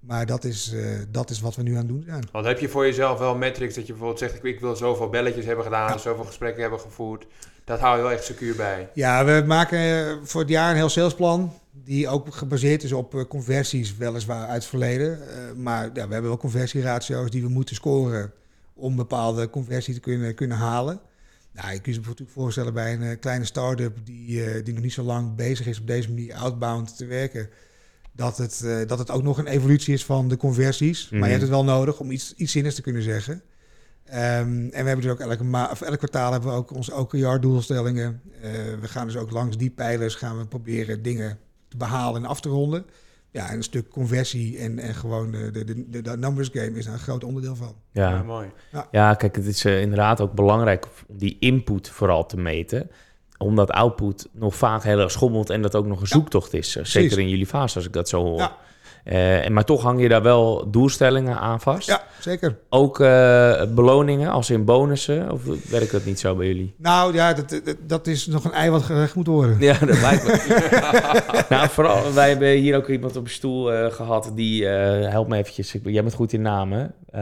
Maar 0.01 0.27
dat 0.27 0.44
is, 0.44 0.75
dat 1.11 1.31
is 1.31 1.40
wat 1.40 1.55
we 1.57 1.62
nu 1.62 1.70
aan 1.72 1.77
het 1.79 1.88
doen 1.88 2.03
zijn. 2.07 2.29
Want 2.33 2.46
heb 2.46 2.59
je 2.59 2.68
voor 2.68 2.85
jezelf 2.85 3.18
wel 3.18 3.37
metrics 3.37 3.75
dat 3.75 3.87
je 3.87 3.92
bijvoorbeeld 3.92 4.18
zegt... 4.20 4.35
ik- 4.35 4.42
ik 4.42 4.61
wil 4.61 4.77
zoveel 4.77 5.09
belletjes 5.09 5.44
hebben 5.44 5.64
gedaan, 5.64 5.88
Ja. 5.92 5.99
zoveel 5.99 6.25
gesprekken 6.25 6.61
hebben 6.61 6.81
gevoerd. 6.81 7.27
Dat 7.64 7.81
hou 7.81 7.96
je 7.96 8.03
wel 8.03 8.12
echt 8.12 8.25
secuur 8.25 8.57
bij. 8.57 8.88
Ja, 8.94 9.25
we 9.25 9.42
maken 9.46 10.18
voor 10.27 10.40
het 10.40 10.51
jaar 10.51 10.70
een 10.70 10.77
heel 10.77 10.88
salesplan. 10.88 11.53
Die 11.85 12.09
ook 12.09 12.35
gebaseerd 12.35 12.83
is 12.83 12.92
op 12.92 13.25
conversies, 13.29 13.96
weliswaar 13.96 14.46
uit 14.46 14.55
het 14.61 14.64
verleden. 14.66 15.18
Maar 15.57 15.85
ja, 15.85 15.92
we 15.92 16.01
hebben 16.12 16.22
wel 16.22 16.37
conversieratio's 16.37 17.31
die 17.31 17.42
we 17.42 17.49
moeten 17.49 17.75
scoren. 17.75 18.33
Om 18.77 18.91
een 18.91 18.97
bepaalde 18.97 19.51
conversie 19.51 19.95
te 19.95 20.01
kunnen, 20.01 20.35
kunnen 20.35 20.57
halen. 20.57 21.01
Nou, 21.53 21.73
je 21.73 21.81
kunt 21.81 21.95
je 21.95 22.01
natuurlijk 22.01 22.31
voorstellen 22.31 22.75
bij 22.75 22.93
een 22.95 23.03
eh, 23.03 23.19
kleine 23.21 23.45
start-up. 23.45 23.97
Die, 24.05 24.45
eh, 24.45 24.65
die 24.65 24.75
nog 24.75 24.83
niet 24.83 24.93
zo 24.93 25.03
lang 25.03 25.35
bezig 25.35 25.67
is 25.67 25.81
op 25.81 25.87
deze 25.87 26.09
manier 26.09 26.35
outbound 26.35 26.97
te 26.97 27.07
werken. 27.07 27.49
Dat 28.12 28.39
het, 28.39 28.62
eh, 28.65 28.87
dat 28.87 28.99
het 28.99 29.11
ook 29.11 29.23
nog 29.23 29.39
een 29.39 29.47
evolutie 29.47 29.95
is 29.95 30.05
van 30.05 30.29
de 30.29 30.37
conversies. 30.37 31.03
Maar 31.03 31.19
Mhm. 31.19 31.25
je 31.25 31.31
hebt 31.31 31.43
het 31.43 31.51
wel 31.51 31.65
nodig 31.65 32.01
om 32.01 32.11
iets, 32.11 32.35
iets 32.37 32.53
zinnigs 32.53 32.75
te 32.75 32.83
kunnen 32.83 33.03
zeggen. 33.03 33.43
Ehm, 34.05 34.49
en 34.49 34.71
we 34.71 34.77
hebben 34.77 35.01
dus 35.01 35.11
ook 35.11 35.21
elke, 35.21 35.45
ma 35.45 35.71
of 35.71 35.81
elk 35.81 35.99
kwartaal 35.99 36.33
hebben 36.33 36.51
we 36.51 36.57
ook 36.57 36.71
onze 36.71 36.95
OKR-doelstellingen. 36.95 38.21
We 38.81 38.89
gaan 38.89 39.07
dus 39.07 39.17
ook 39.17 39.31
langs 39.31 39.57
die 39.57 39.71
pijlers 39.71 40.15
gaan 40.15 40.39
we 40.39 40.47
proberen 40.47 41.03
dingen 41.03 41.39
te 41.69 41.77
behalen 41.77 42.23
en 42.23 42.29
af 42.29 42.41
te 42.41 42.49
ronden. 42.49 42.85
Ja, 43.37 43.49
en 43.51 43.57
een 43.57 43.62
stuk 43.62 43.88
conversie 43.88 44.59
en, 44.59 44.79
en 44.79 44.94
gewoon 44.94 45.31
de, 45.31 45.51
de, 45.51 45.64
de, 45.90 46.03
de 46.03 46.16
numbers 46.16 46.49
game 46.53 46.79
is 46.79 46.85
daar 46.85 46.94
een 46.94 47.01
groot 47.01 47.25
onderdeel 47.25 47.57
van. 47.57 47.75
Ja, 47.92 48.11
Ja. 48.11 48.22
mooi. 48.22 48.49
ja, 48.90 49.14
kijk, 49.14 49.37
het 49.37 49.46
is 49.46 49.64
eh, 49.64 49.81
inderdaad 49.81 50.20
ook 50.20 50.33
belangrijk 50.33 50.87
om 51.09 51.16
die 51.18 51.37
input 51.40 51.88
vooral 51.88 52.27
te 52.27 52.37
meten. 52.37 52.90
Omdat 53.38 53.70
output 53.70 54.29
nog 54.33 54.55
vaak 54.55 54.83
heel 54.83 54.99
erg 54.99 55.11
schommelt 55.11 55.51
en 55.51 55.62
dat 55.62 55.75
ook 55.75 55.87
nog 55.87 56.01
een 56.01 56.07
zoektocht 56.07 56.55
is. 56.55 56.77
eh, 56.77 56.85
Zeker 56.85 57.18
in 57.18 57.29
jullie 57.29 57.46
fase, 57.46 57.77
als 57.77 57.87
ik 57.87 57.92
dat 57.92 58.09
zo 58.09 58.22
hoor. 58.22 58.38
Ja. 58.38 58.57
Eh, 59.07 59.45
en 59.45 59.53
maar 59.53 59.64
toch 59.64 59.83
hang 59.83 60.01
je 60.01 60.09
daar 60.09 60.23
wel 60.23 60.71
doelstellingen 60.71 61.38
aan 61.38 61.61
vast. 61.61 61.87
Ja, 61.87 62.03
zeker. 62.21 62.59
Ook 62.69 63.01
eh, 63.01 63.62
beloningen, 63.75 64.31
als 64.31 64.51
in 64.51 64.64
bonussen? 64.64 65.31
Of 65.31 65.42
werkt 65.71 65.92
dat 65.92 66.05
niet 66.05 66.21
zo 66.21 66.35
bij 66.35 66.47
jullie? 66.47 66.75
Nou 66.77 67.14
ja, 67.14 67.33
dat, 67.33 67.61
dat, 67.64 67.77
dat 67.87 68.07
is 68.07 68.27
nog 68.27 68.45
een 68.45 68.53
ei 68.53 68.71
wat 68.71 68.83
gerecht 68.83 69.14
moet 69.14 69.27
worden. 69.27 69.57
Ja, 69.61 69.79
dat 69.79 70.01
lijkt 70.01 70.25
me. 70.25 71.45
nou, 71.49 71.69
vooral, 71.69 72.12
wij 72.12 72.29
hebben 72.29 72.49
hier 72.49 72.77
ook 72.77 72.88
iemand 72.88 73.16
op 73.16 73.25
een 73.25 73.31
stoel 73.31 73.73
eh, 73.73 73.92
gehad 73.92 74.31
die, 74.35 74.69
eh, 74.69 75.11
help 75.11 75.29
me 75.29 75.37
eventjes, 75.37 75.75
ik, 75.75 75.81
jij 75.85 76.03
bent 76.03 76.14
goed 76.14 76.33
in 76.33 76.42
namen. 76.42 76.95
Eh 77.11 77.21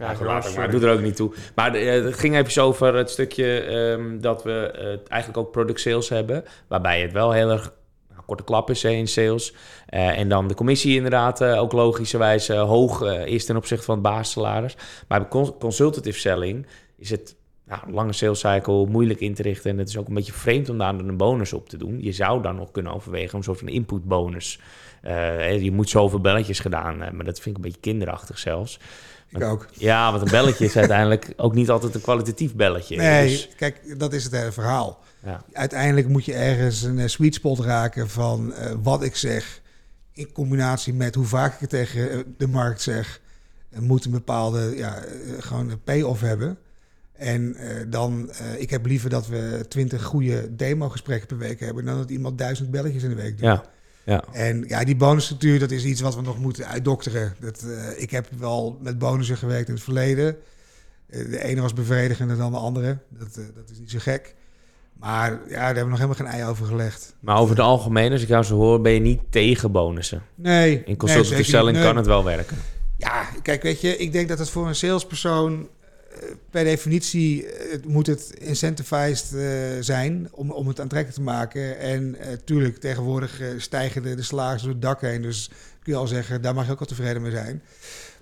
ja, 0.00 0.12
ook 0.12 0.20
maar, 0.20 0.42
sorry. 0.42 0.68
doe 0.68 0.86
er 0.86 0.92
ook 0.92 1.00
niet 1.00 1.16
toe. 1.16 1.32
Maar 1.54 1.72
het 1.74 2.14
ging 2.14 2.36
even 2.36 2.62
over 2.62 2.94
het 2.94 3.10
stukje 3.10 3.60
ehm, 3.60 4.20
dat 4.20 4.42
we 4.42 4.70
eh, 4.70 5.12
eigenlijk 5.12 5.36
ook 5.36 5.52
product 5.52 5.80
sales 5.80 6.08
hebben, 6.08 6.44
waarbij 6.68 7.00
het 7.00 7.12
wel 7.12 7.32
heel 7.32 7.50
erg 7.50 7.72
korte 8.30 8.44
klap 8.44 8.70
is 8.70 8.84
in 8.84 9.08
sales. 9.08 9.54
Eh, 9.86 10.18
en 10.18 10.28
dan 10.28 10.48
de 10.48 10.54
commissie 10.54 10.96
inderdaad 10.96 11.40
eh, 11.40 11.60
ook 11.60 11.72
logischerwijs 11.72 12.48
eh, 12.48 12.62
hoog 12.62 13.02
is 13.24 13.44
ten 13.44 13.56
opzichte 13.56 13.84
van 13.84 13.94
het 13.94 14.02
basissalaris. 14.02 14.76
Maar 15.08 15.20
bij 15.20 15.28
cons- 15.28 15.52
consultative 15.58 16.18
selling 16.18 16.66
is 16.98 17.10
het 17.10 17.36
nou, 17.66 17.92
lange 17.92 18.12
sales 18.12 18.40
cycle, 18.40 18.86
moeilijk 18.86 19.20
in 19.20 19.34
te 19.34 19.42
richten. 19.42 19.70
En 19.70 19.78
het 19.78 19.88
is 19.88 19.96
ook 19.96 20.08
een 20.08 20.14
beetje 20.14 20.32
vreemd 20.32 20.68
om 20.68 20.78
daar 20.78 20.94
een 20.94 21.16
bonus 21.16 21.52
op 21.52 21.68
te 21.68 21.76
doen. 21.76 22.02
Je 22.02 22.12
zou 22.12 22.42
dan 22.42 22.56
nog 22.56 22.70
kunnen 22.70 22.94
overwegen 22.94 23.32
om 23.32 23.38
een 23.38 23.44
soort 23.44 23.58
van 23.58 23.68
input 23.68 24.04
bonus. 24.04 24.60
Hè, 25.00 25.48
je 25.48 25.72
moet 25.72 25.88
zoveel 25.88 26.20
belletjes 26.20 26.60
gedaan 26.60 26.98
hebben, 26.98 27.16
maar 27.16 27.24
dat 27.24 27.40
vind 27.40 27.56
ik 27.56 27.64
een 27.64 27.70
beetje 27.70 27.90
kinderachtig 27.90 28.38
zelfs. 28.38 28.78
Ik 29.30 29.42
ook. 29.42 29.68
Ja, 29.72 30.10
want 30.10 30.22
een 30.24 30.30
belletje 30.30 30.64
is 30.64 30.76
uiteindelijk 30.84 31.32
ook 31.36 31.54
niet 31.54 31.70
altijd 31.70 31.94
een 31.94 32.00
kwalitatief 32.00 32.54
belletje. 32.54 32.96
Nee, 32.96 33.28
Dus, 33.28 33.48
kijk, 33.56 33.98
dat 33.98 34.12
is 34.12 34.24
het 34.24 34.32
hele 34.32 34.52
verhaal. 34.52 34.98
ja. 35.24 35.44
Uiteindelijk 35.52 36.08
moet 36.08 36.24
je 36.24 36.34
ergens 36.34 36.82
een 36.82 36.98
eh, 36.98 37.06
sweet 37.06 37.34
spot 37.34 37.58
raken 37.58 38.08
van 38.08 38.54
eh, 38.54 38.72
wat 38.82 39.02
ik 39.02 39.16
zeg. 39.16 39.60
In 40.12 40.32
combinatie 40.32 40.94
met 40.94 41.14
hoe 41.14 41.24
vaak 41.26 41.54
ik 41.54 41.60
het 41.60 41.70
tegen 41.70 42.10
eh, 42.10 42.18
de 42.36 42.48
markt 42.48 42.80
zeg. 42.80 43.20
moet 43.78 44.04
een 44.04 44.10
bepaalde 44.10 44.76
ja, 44.76 45.02
gewoon 45.38 45.70
een 45.70 45.82
payoff 45.82 46.20
hebben. 46.20 46.58
En 47.12 47.56
dan, 47.88 48.30
eh, 48.30 48.60
ik 48.60 48.70
heb 48.70 48.86
liever 48.86 49.10
dat 49.10 49.26
we 49.26 49.64
twintig 49.68 50.02
goede 50.02 50.56
demo-gesprekken 50.56 51.26
per 51.28 51.38
week 51.38 51.60
hebben. 51.60 51.84
dan 51.84 51.96
dat 51.96 52.10
iemand 52.10 52.38
duizend 52.38 52.70
belletjes 52.70 53.02
in 53.02 53.08
de 53.08 53.14
week 53.14 53.30
doet. 53.30 53.40
Ja, 53.46 53.64
ja. 54.04 54.24
En 54.32 54.64
ja, 54.68 54.84
die 54.84 54.96
bonusstructuur, 54.96 55.58
dat 55.58 55.70
is 55.70 55.84
iets 55.84 56.00
wat 56.00 56.14
we 56.14 56.22
nog 56.22 56.38
moeten 56.38 56.66
uitdokteren. 56.66 57.34
Dat, 57.40 57.62
eh, 57.62 58.02
ik 58.02 58.10
heb 58.10 58.28
wel 58.38 58.78
met 58.82 58.98
bonussen 58.98 59.36
gewerkt 59.36 59.68
in 59.68 59.74
het 59.74 59.82
verleden. 59.82 60.36
Eh, 61.06 61.30
de 61.30 61.44
ene 61.44 61.60
was 61.60 61.72
bevredigender 61.72 62.36
dan 62.36 62.52
de 62.52 62.58
andere. 62.58 62.98
Dat, 63.08 63.36
eh, 63.36 63.44
dat 63.54 63.70
is 63.70 63.78
niet 63.78 63.90
zo 63.90 63.98
gek. 63.98 64.34
Maar 64.92 65.30
ja, 65.30 65.38
daar 65.48 65.64
hebben 65.64 65.84
we 65.84 65.90
nog 65.90 65.98
helemaal 65.98 66.26
geen 66.26 66.40
ei 66.40 66.44
over 66.44 66.66
gelegd. 66.66 67.14
Maar 67.20 67.38
over 67.38 67.56
het 67.56 67.64
algemeen, 67.64 68.12
als 68.12 68.22
ik 68.22 68.28
jou 68.28 68.44
zo 68.44 68.56
hoor, 68.56 68.80
ben 68.80 68.92
je 68.92 69.00
niet 69.00 69.20
tegen 69.30 69.72
bonussen. 69.72 70.22
Nee. 70.34 70.82
In 70.84 70.96
consultative 70.96 71.34
nee, 71.34 71.44
selling 71.44 71.80
kan 71.80 71.96
het 71.96 72.06
wel 72.06 72.24
werken. 72.24 72.56
Ja, 72.96 73.28
kijk, 73.42 73.62
weet 73.62 73.80
je, 73.80 73.96
ik 73.96 74.12
denk 74.12 74.28
dat 74.28 74.38
het 74.38 74.50
voor 74.50 74.68
een 74.68 74.74
salespersoon 74.74 75.68
per 76.50 76.64
definitie 76.64 77.46
eh, 77.46 77.72
het 77.72 77.86
moet 77.86 78.06
het 78.06 78.34
incentivized 78.38 79.34
eh, 79.34 79.50
zijn 79.80 80.28
om, 80.30 80.50
om 80.50 80.68
het 80.68 80.80
aantrekkelijk 80.80 81.18
te 81.18 81.24
maken. 81.24 81.78
En 81.78 82.16
eh 82.20 82.36
tuurlijk, 82.44 82.76
tegenwoordig 82.76 83.40
eh, 83.40 83.48
stijgen 83.56 84.02
de, 84.02 84.14
de 84.14 84.22
salarissen 84.22 84.70
door 84.70 84.78
het 84.78 84.86
dak 84.86 85.00
heen. 85.00 85.22
Dus 85.22 85.50
kun 85.82 85.92
je 85.92 85.98
al 85.98 86.06
zeggen, 86.06 86.42
daar 86.42 86.54
mag 86.54 86.66
je 86.66 86.72
ook 86.72 86.78
wel 86.78 86.88
tevreden 86.88 87.22
mee 87.22 87.30
zijn. 87.30 87.62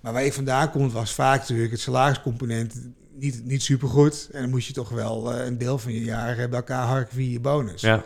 Maar 0.01 0.13
waar 0.13 0.25
ik 0.25 0.33
vandaan 0.33 0.71
kom, 0.71 0.91
was 0.91 1.15
vaak 1.15 1.39
natuurlijk 1.41 1.71
het 1.71 1.81
salariscomponent 1.81 2.75
niet, 3.19 3.45
niet 3.45 3.63
supergoed. 3.63 4.29
En 4.33 4.41
dan 4.41 4.51
moest 4.51 4.67
je 4.67 4.73
toch 4.73 4.89
wel 4.89 5.33
eh, 5.33 5.47
een 5.47 5.59
deel 5.59 5.79
van 5.79 5.93
je 5.93 6.05
jaar 6.05 6.31
eh, 6.39 6.49
bij 6.49 6.59
elkaar 6.59 6.87
harken 6.87 7.15
via 7.15 7.31
je 7.31 7.41
bonus. 7.41 7.81
Ja, 7.81 8.05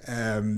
Ehm, 0.00 0.56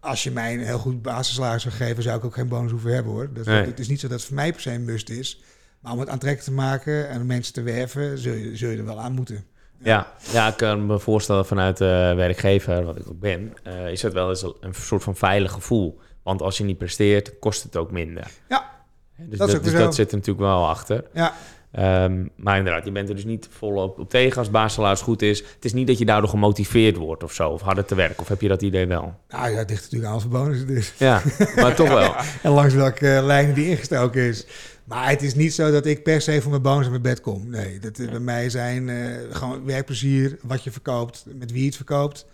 als 0.00 0.22
je 0.22 0.30
mij 0.30 0.54
een 0.54 0.64
heel 0.64 0.78
goed 0.78 1.02
basissalaris 1.02 1.62
zou 1.62 1.74
geven, 1.74 2.02
zou 2.02 2.18
ik 2.18 2.24
ook 2.24 2.34
geen 2.34 2.48
bonus 2.48 2.70
hoeven 2.70 2.94
hebben 2.94 3.12
hoor. 3.12 3.32
Dat, 3.32 3.46
Nee. 3.46 3.64
Het 3.64 3.78
is 3.78 3.88
niet 3.88 4.00
zo 4.00 4.08
dat 4.08 4.18
het 4.18 4.26
voor 4.26 4.36
mij 4.36 4.52
per 4.52 4.60
se 4.60 4.70
een 4.70 4.84
must 4.84 5.10
is. 5.10 5.42
Maar 5.80 5.92
om 5.92 5.98
het 5.98 6.08
aantrekkelijk 6.08 6.56
te 6.56 6.64
maken 6.64 7.08
en 7.08 7.26
mensen 7.26 7.52
te 7.54 7.62
werven, 7.62 8.18
zul 8.18 8.32
je, 8.32 8.56
zul 8.56 8.70
je 8.70 8.76
er 8.76 8.84
wel 8.84 9.00
aan 9.00 9.12
moeten. 9.12 9.44
ja. 9.82 10.12
ja, 10.32 10.48
ik 10.48 10.56
kan 10.56 10.86
me 10.86 10.98
voorstellen 10.98 11.46
vanuit 11.46 11.76
de 11.76 12.12
werkgever, 12.16 12.84
wat 12.84 12.96
ik 12.96 13.08
ook 13.08 13.20
ben, 13.20 13.52
eh, 13.62 13.90
is 13.90 14.02
het 14.02 14.12
wel 14.12 14.28
eens 14.28 14.42
een 14.42 14.74
soort 14.74 15.02
van 15.02 15.16
veilig 15.16 15.52
gevoel. 15.52 16.00
Want 16.22 16.42
als 16.42 16.58
je 16.58 16.64
niet 16.64 16.78
presteert, 16.78 17.38
kost 17.38 17.62
het 17.62 17.76
ook 17.76 17.90
minder. 17.90 18.30
Ja, 18.48 18.70
Dus 19.16 19.38
dat 19.38 19.50
dat, 19.50 19.64
dus 19.64 19.72
dat 19.72 19.94
zit 19.94 20.10
er 20.10 20.16
natuurlijk 20.16 20.46
wel 20.46 20.68
achter. 20.68 21.04
Ja, 21.12 21.34
Ehm, 21.70 22.26
maar 22.36 22.56
inderdaad, 22.56 22.84
je 22.84 22.92
bent 22.92 23.08
er 23.08 23.14
dus 23.14 23.24
niet 23.24 23.48
volop 23.50 23.98
op 23.98 24.10
tegen 24.10 24.38
als 24.38 24.50
basissalaris 24.50 25.00
goed 25.00 25.22
is. 25.22 25.38
Het 25.38 25.64
is 25.64 25.72
niet 25.72 25.86
dat 25.86 25.98
je 25.98 26.04
daardoor 26.04 26.30
gemotiveerd 26.30 26.96
wordt 26.96 27.22
of 27.22 27.32
zo, 27.32 27.50
of 27.50 27.60
harder 27.60 27.84
te 27.84 27.94
werken. 27.94 28.18
Of 28.18 28.28
heb 28.28 28.40
je 28.40 28.48
dat 28.48 28.62
idee 28.62 28.86
wel? 28.86 29.14
nou 29.28 29.50
ja, 29.50 29.56
het 29.56 29.70
ligt 29.70 29.82
natuurlijk 29.82 30.12
aan 30.12 30.20
voor 30.20 30.30
bonus 30.30 30.66
dus. 30.66 30.92
Ja, 30.96 31.22
maar 31.56 31.74
toch 31.74 31.88
wel. 31.88 32.14
En 32.42 32.50
langs 32.50 32.74
welke 32.74 33.14
eh, 33.14 33.24
lijnen 33.24 33.54
die 33.54 33.68
ingestoken 33.68 34.22
is. 34.22 34.46
Maar 34.88 35.08
het 35.08 35.22
is 35.22 35.34
niet 35.34 35.54
zo 35.54 35.70
dat 35.70 35.86
ik 35.86 36.02
per 36.02 36.20
se 36.20 36.40
voor 36.40 36.50
mijn 36.50 36.62
bonus 36.62 36.84
aan 36.84 36.90
mijn 36.90 37.02
bed 37.02 37.20
kom. 37.20 37.50
Nee, 37.50 37.78
dat, 37.78 37.96
bij 37.96 38.20
mij 38.20 38.50
zijn 38.50 38.88
eh, 38.88 39.36
gewoon 39.36 39.64
werkplezier, 39.64 40.38
wat 40.42 40.64
je 40.64 40.70
verkoopt, 40.70 41.24
met 41.34 41.50
wie 41.50 41.60
je 41.60 41.66
het 41.66 41.76
verkoopt. 41.76 42.26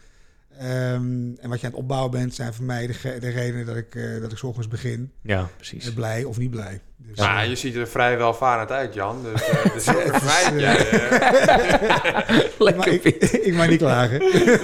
Ehm, 0.59 1.35
en 1.41 1.49
wat 1.49 1.61
je 1.61 1.67
aan 1.67 1.73
het 1.73 1.81
opbouwen 1.81 2.11
bent, 2.11 2.35
zijn 2.35 2.55
voor 2.55 2.65
mij 2.65 2.87
de, 2.87 3.19
redenen 3.19 3.67
dat 3.67 3.77
ik, 3.77 3.95
eh 3.95 4.21
dat 4.21 4.33
ik 4.33 4.39
's 4.39 4.43
ochtends 4.43 4.69
begin. 4.69 5.13
Ja, 5.23 5.51
precies. 5.57 5.89
Eh, 5.89 5.95
blij 5.95 6.25
of 6.25 6.39
niet 6.39 6.51
blij. 6.51 6.81
Dus, 6.97 7.25
Ja, 7.25 7.43
eh, 7.43 7.49
je 7.49 7.57
ziet 7.57 7.75
er 7.77 7.87
vrij 7.89 8.19
welvarend 8.19 8.71
uit, 8.71 8.95
Jan. 8.95 9.17
Dus, 9.23 9.49
eh 9.49 9.73
dus 9.75 9.87
het 9.87 9.97
is, 9.97 10.23
fijn. 10.31 10.59
eh, 10.59 12.39
ik, 12.69 12.77
mag, 12.77 12.87
ik, 12.87 13.05
ik 13.33 13.55
mag 13.55 13.69
niet 13.69 13.79
klagen. 13.79 14.21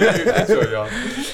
Zo, 0.55 0.69
Jan. 0.69 0.85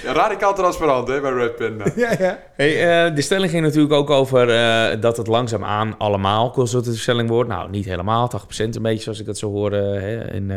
Ja, 0.03 0.11
radicaal 0.13 0.53
transparant 0.55 1.07
hè, 1.07 1.21
bij 1.21 1.31
Red 1.31 1.55
Panda. 1.55 1.85
ja, 1.95 2.11
ja. 2.19 2.39
Hey, 2.55 3.05
eh, 3.07 3.15
de 3.15 3.21
stelling 3.21 3.51
ging 3.51 3.63
natuurlijk 3.63 3.93
ook 3.93 4.09
over 4.09 4.49
eh, 4.49 5.01
dat 5.01 5.17
het 5.17 5.27
langzaamaan 5.27 5.97
allemaal 5.97 6.51
consultative 6.51 7.01
selling 7.01 7.29
wordt. 7.29 7.49
Nou, 7.49 7.69
niet 7.69 7.85
helemaal, 7.85 8.31
80% 8.59 8.75
een 8.75 8.81
beetje 8.81 9.03
zoals 9.03 9.19
ik 9.19 9.25
dat 9.25 9.37
zo 9.37 9.49
hoor 9.51 9.71
hè, 9.71 10.33
in, 10.33 10.51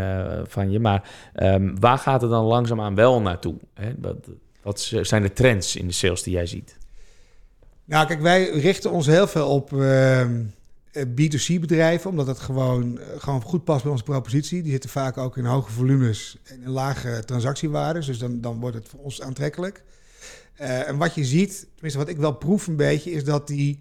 van 0.48 0.70
je. 0.70 0.80
Maar 0.80 1.02
ehm, 1.34 1.70
waar 1.80 1.98
gaat 1.98 2.20
het 2.20 2.30
dan 2.30 2.44
langzaamaan 2.44 2.94
wel 2.94 3.20
naartoe? 3.20 3.54
Hè? 3.74 3.90
Wat, 4.00 4.16
wat 4.62 4.92
zijn 5.02 5.22
de 5.22 5.32
trends 5.32 5.76
in 5.76 5.86
de 5.86 5.92
sales 5.92 6.22
die 6.22 6.34
jij 6.34 6.46
ziet? 6.46 6.78
Nou, 7.90 8.06
kijk, 8.06 8.20
wij 8.20 8.50
richten 8.50 8.90
ons 8.90 9.06
heel 9.06 9.26
veel 9.26 9.48
op 9.48 9.72
ehm, 9.72 10.42
eh, 10.92 11.02
B2C-bedrijven, 11.02 12.10
omdat 12.10 12.26
het 12.26 12.38
gewoon, 12.38 12.98
eh, 12.98 13.06
gewoon 13.18 13.42
goed 13.42 13.64
past 13.64 13.82
bij 13.82 13.92
onze 13.92 14.04
propositie. 14.04 14.62
Die 14.62 14.72
zitten 14.72 14.90
vaak 14.90 15.18
ook 15.18 15.36
in 15.36 15.44
hoge 15.44 15.70
volumes 15.70 16.38
en 16.44 16.68
lage 16.68 17.22
transactiewaardes, 17.24 18.06
dus 18.06 18.18
dan, 18.18 18.40
dan 18.40 18.60
wordt 18.60 18.76
het 18.76 18.88
voor 18.88 19.00
ons 19.00 19.22
aantrekkelijk. 19.22 19.82
Eh, 20.54 20.88
en 20.88 20.96
wat 20.96 21.14
je 21.14 21.24
ziet, 21.24 21.66
tenminste 21.72 21.98
wat 21.98 22.08
ik 22.08 22.16
wel 22.16 22.32
proef 22.32 22.66
een 22.66 22.76
beetje, 22.76 23.10
is 23.10 23.24
dat 23.24 23.46
die, 23.46 23.80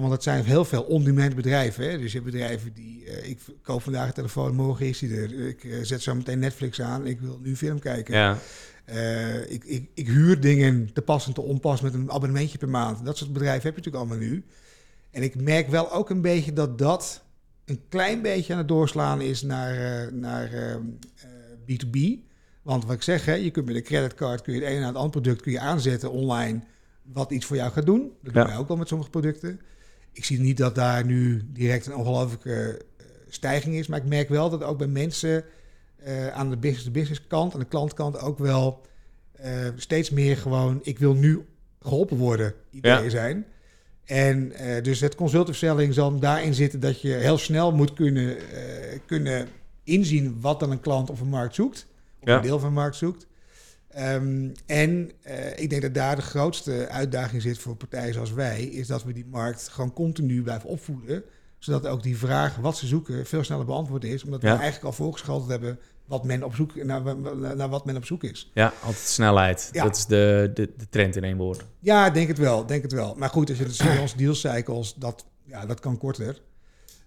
want 0.00 0.12
het 0.12 0.22
zijn 0.22 0.44
heel 0.44 0.64
veel 0.64 0.82
on-demand 0.82 1.34
bedrijven. 1.34 1.90
Hè? 1.90 1.98
Dus 1.98 2.12
je 2.12 2.18
hebt 2.18 2.30
bedrijven 2.30 2.72
die, 2.74 3.04
ik 3.04 3.38
koop 3.62 3.82
vandaag 3.82 4.06
een 4.06 4.12
telefoon, 4.12 4.54
morgen 4.54 4.86
is 4.88 4.98
die 4.98 5.16
er. 5.16 5.48
Ik 5.48 5.66
zet 5.82 6.02
zo 6.02 6.14
meteen 6.14 6.38
Netflix 6.38 6.80
aan, 6.80 7.06
ik 7.06 7.20
wil 7.20 7.38
nu 7.42 7.56
film 7.56 7.78
kijken. 7.78 8.14
Ja, 8.14 8.38
Eh, 8.84 9.50
ik, 9.50 9.64
ik, 9.64 9.90
ik 9.94 10.06
huur 10.06 10.40
dingen 10.40 10.92
te 10.92 11.02
pas 11.02 11.26
en 11.26 11.32
te 11.32 11.40
onpas 11.40 11.80
met 11.80 11.94
een 11.94 12.10
abonnementje 12.10 12.58
per 12.58 12.68
maand. 12.68 13.04
Dat 13.04 13.16
soort 13.16 13.32
bedrijven 13.32 13.62
heb 13.62 13.76
je 13.76 13.82
natuurlijk 13.90 14.10
allemaal 14.10 14.28
nu. 14.28 14.44
En 15.10 15.22
ik 15.22 15.40
merk 15.40 15.68
wel 15.68 15.92
ook 15.92 16.10
een 16.10 16.20
beetje 16.20 16.52
dat 16.52 16.78
dat 16.78 17.22
een 17.64 17.80
klein 17.88 18.22
beetje 18.22 18.52
aan 18.52 18.58
het 18.58 18.68
doorslaan 18.68 19.20
is 19.20 19.42
naar, 19.42 20.02
eh, 20.06 20.12
naar 20.12 20.52
ehm, 20.52 20.82
eh, 21.16 21.28
B2B. 21.66 21.98
Want 22.62 22.84
wat 22.84 22.94
ik 22.94 23.02
zeg, 23.02 23.24
hè, 23.24 23.34
je 23.34 23.50
kunt 23.50 23.66
met 23.66 23.74
een 23.76 23.82
creditcard 23.82 24.42
kun 24.42 24.54
je 24.54 24.60
het 24.60 24.68
ene 24.68 24.80
na 24.80 24.86
het 24.86 24.96
andere 24.96 25.20
product 25.20 25.42
kun 25.42 25.52
je 25.52 25.58
aanzetten 25.60 26.10
online 26.10 26.60
wat 27.02 27.30
iets 27.30 27.46
voor 27.46 27.56
jou 27.56 27.72
gaat 27.72 27.86
doen. 27.86 28.12
Dat 28.22 28.32
doen 28.34 28.42
Ja. 28.42 28.48
wij 28.48 28.58
ook 28.58 28.68
wel 28.68 28.76
met 28.76 28.88
sommige 28.88 29.10
producten. 29.10 29.60
Ik 30.12 30.24
zie 30.24 30.40
niet 30.40 30.56
dat 30.56 30.74
daar 30.74 31.04
nu 31.04 31.42
direct 31.52 31.86
een 31.86 31.94
ongelooflijke 31.94 32.80
stijging 33.28 33.74
is, 33.74 33.86
maar 33.86 33.98
ik 33.98 34.08
merk 34.08 34.28
wel 34.28 34.50
dat 34.50 34.62
ook 34.62 34.78
bij 34.78 34.86
mensen 34.86 35.44
eh, 36.04 36.28
aan 36.28 36.50
de 36.50 36.56
business-to-business 36.56 37.26
kant, 37.26 37.54
aan 37.54 37.60
de 37.60 37.66
klantkant 37.66 38.18
ook 38.18 38.38
wel 38.38 38.80
eh, 39.32 39.50
steeds 39.76 40.10
meer 40.10 40.36
gewoon, 40.36 40.78
ik 40.82 40.98
wil 40.98 41.14
nu 41.14 41.44
geholpen 41.80 42.16
worden, 42.16 42.54
ideeën 42.70 43.02
Ja. 43.02 43.08
zijn. 43.10 43.46
En 44.04 44.52
eh, 44.52 44.82
dus 44.82 45.00
het 45.00 45.14
consultative 45.14 45.58
selling 45.58 45.94
zal 45.94 46.18
daarin 46.18 46.54
zitten 46.54 46.80
dat 46.80 47.00
je 47.00 47.08
heel 47.12 47.38
snel 47.38 47.72
moet 47.72 47.92
kunnen, 47.92 48.36
kunnen 49.06 49.48
inzien 49.84 50.40
wat 50.40 50.60
dan 50.60 50.70
een 50.70 50.80
klant 50.80 51.10
of 51.10 51.20
een 51.20 51.28
markt 51.28 51.54
zoekt. 51.54 51.86
Of 52.20 52.28
Ja. 52.28 52.36
een 52.36 52.42
deel 52.42 52.58
van 52.58 52.68
een 52.68 52.74
markt 52.74 52.96
zoekt. 52.96 53.26
Ehm, 53.88 54.48
en 54.66 55.10
ik 55.56 55.70
denk 55.70 55.82
dat 55.82 55.94
daar 55.94 56.16
de 56.16 56.22
grootste 56.22 56.88
uitdaging 56.88 57.42
zit 57.42 57.58
voor 57.58 57.76
partijen 57.76 58.14
zoals 58.14 58.32
wij, 58.32 58.62
is 58.64 58.86
dat 58.86 59.04
we 59.04 59.12
die 59.12 59.26
markt 59.30 59.68
gewoon 59.68 59.92
continu 59.92 60.42
blijven 60.42 60.68
opvoeden. 60.68 61.22
Zodat 61.58 61.86
ook 61.86 62.02
die 62.02 62.16
vraag 62.18 62.56
wat 62.56 62.76
ze 62.76 62.86
zoeken 62.86 63.26
veel 63.26 63.44
sneller 63.44 63.64
beantwoord 63.64 64.04
is. 64.04 64.24
Omdat 64.24 64.42
Ja. 64.42 64.48
we 64.52 64.54
eigenlijk 64.54 64.84
al 64.84 64.92
voorgeschoteld 64.92 65.50
hebben 65.50 65.78
wat 66.04 66.24
men 66.24 66.42
op 66.42 66.54
zoek, 66.54 66.84
naar, 66.84 67.02
naar 67.56 67.68
wat 67.68 67.84
men 67.84 67.96
op 67.96 68.04
zoek 68.04 68.24
is. 68.24 68.50
ja 68.54 68.72
altijd 68.82 69.06
snelheid. 69.06 69.68
Ja. 69.72 69.82
Dat 69.82 69.96
is 69.96 70.06
de, 70.06 70.50
de, 70.54 70.72
de 70.76 70.88
trend 70.88 71.16
in 71.16 71.24
één 71.24 71.36
woord. 71.36 71.64
Ja, 71.78 72.10
denk 72.10 72.28
het 72.28 72.38
wel, 72.38 72.66
denk 72.66 72.82
het 72.82 72.92
wel. 72.92 73.14
Maar 73.18 73.28
goed, 73.28 73.48
als 73.48 73.58
je 73.58 73.64
het 73.64 73.74
ziet, 73.74 73.98
onze 74.00 74.16
deal 74.16 74.34
cycles, 74.34 74.94
dat, 74.94 75.24
ja, 75.44 75.66
dat 75.66 75.80
kan 75.80 75.98
korter. 75.98 76.40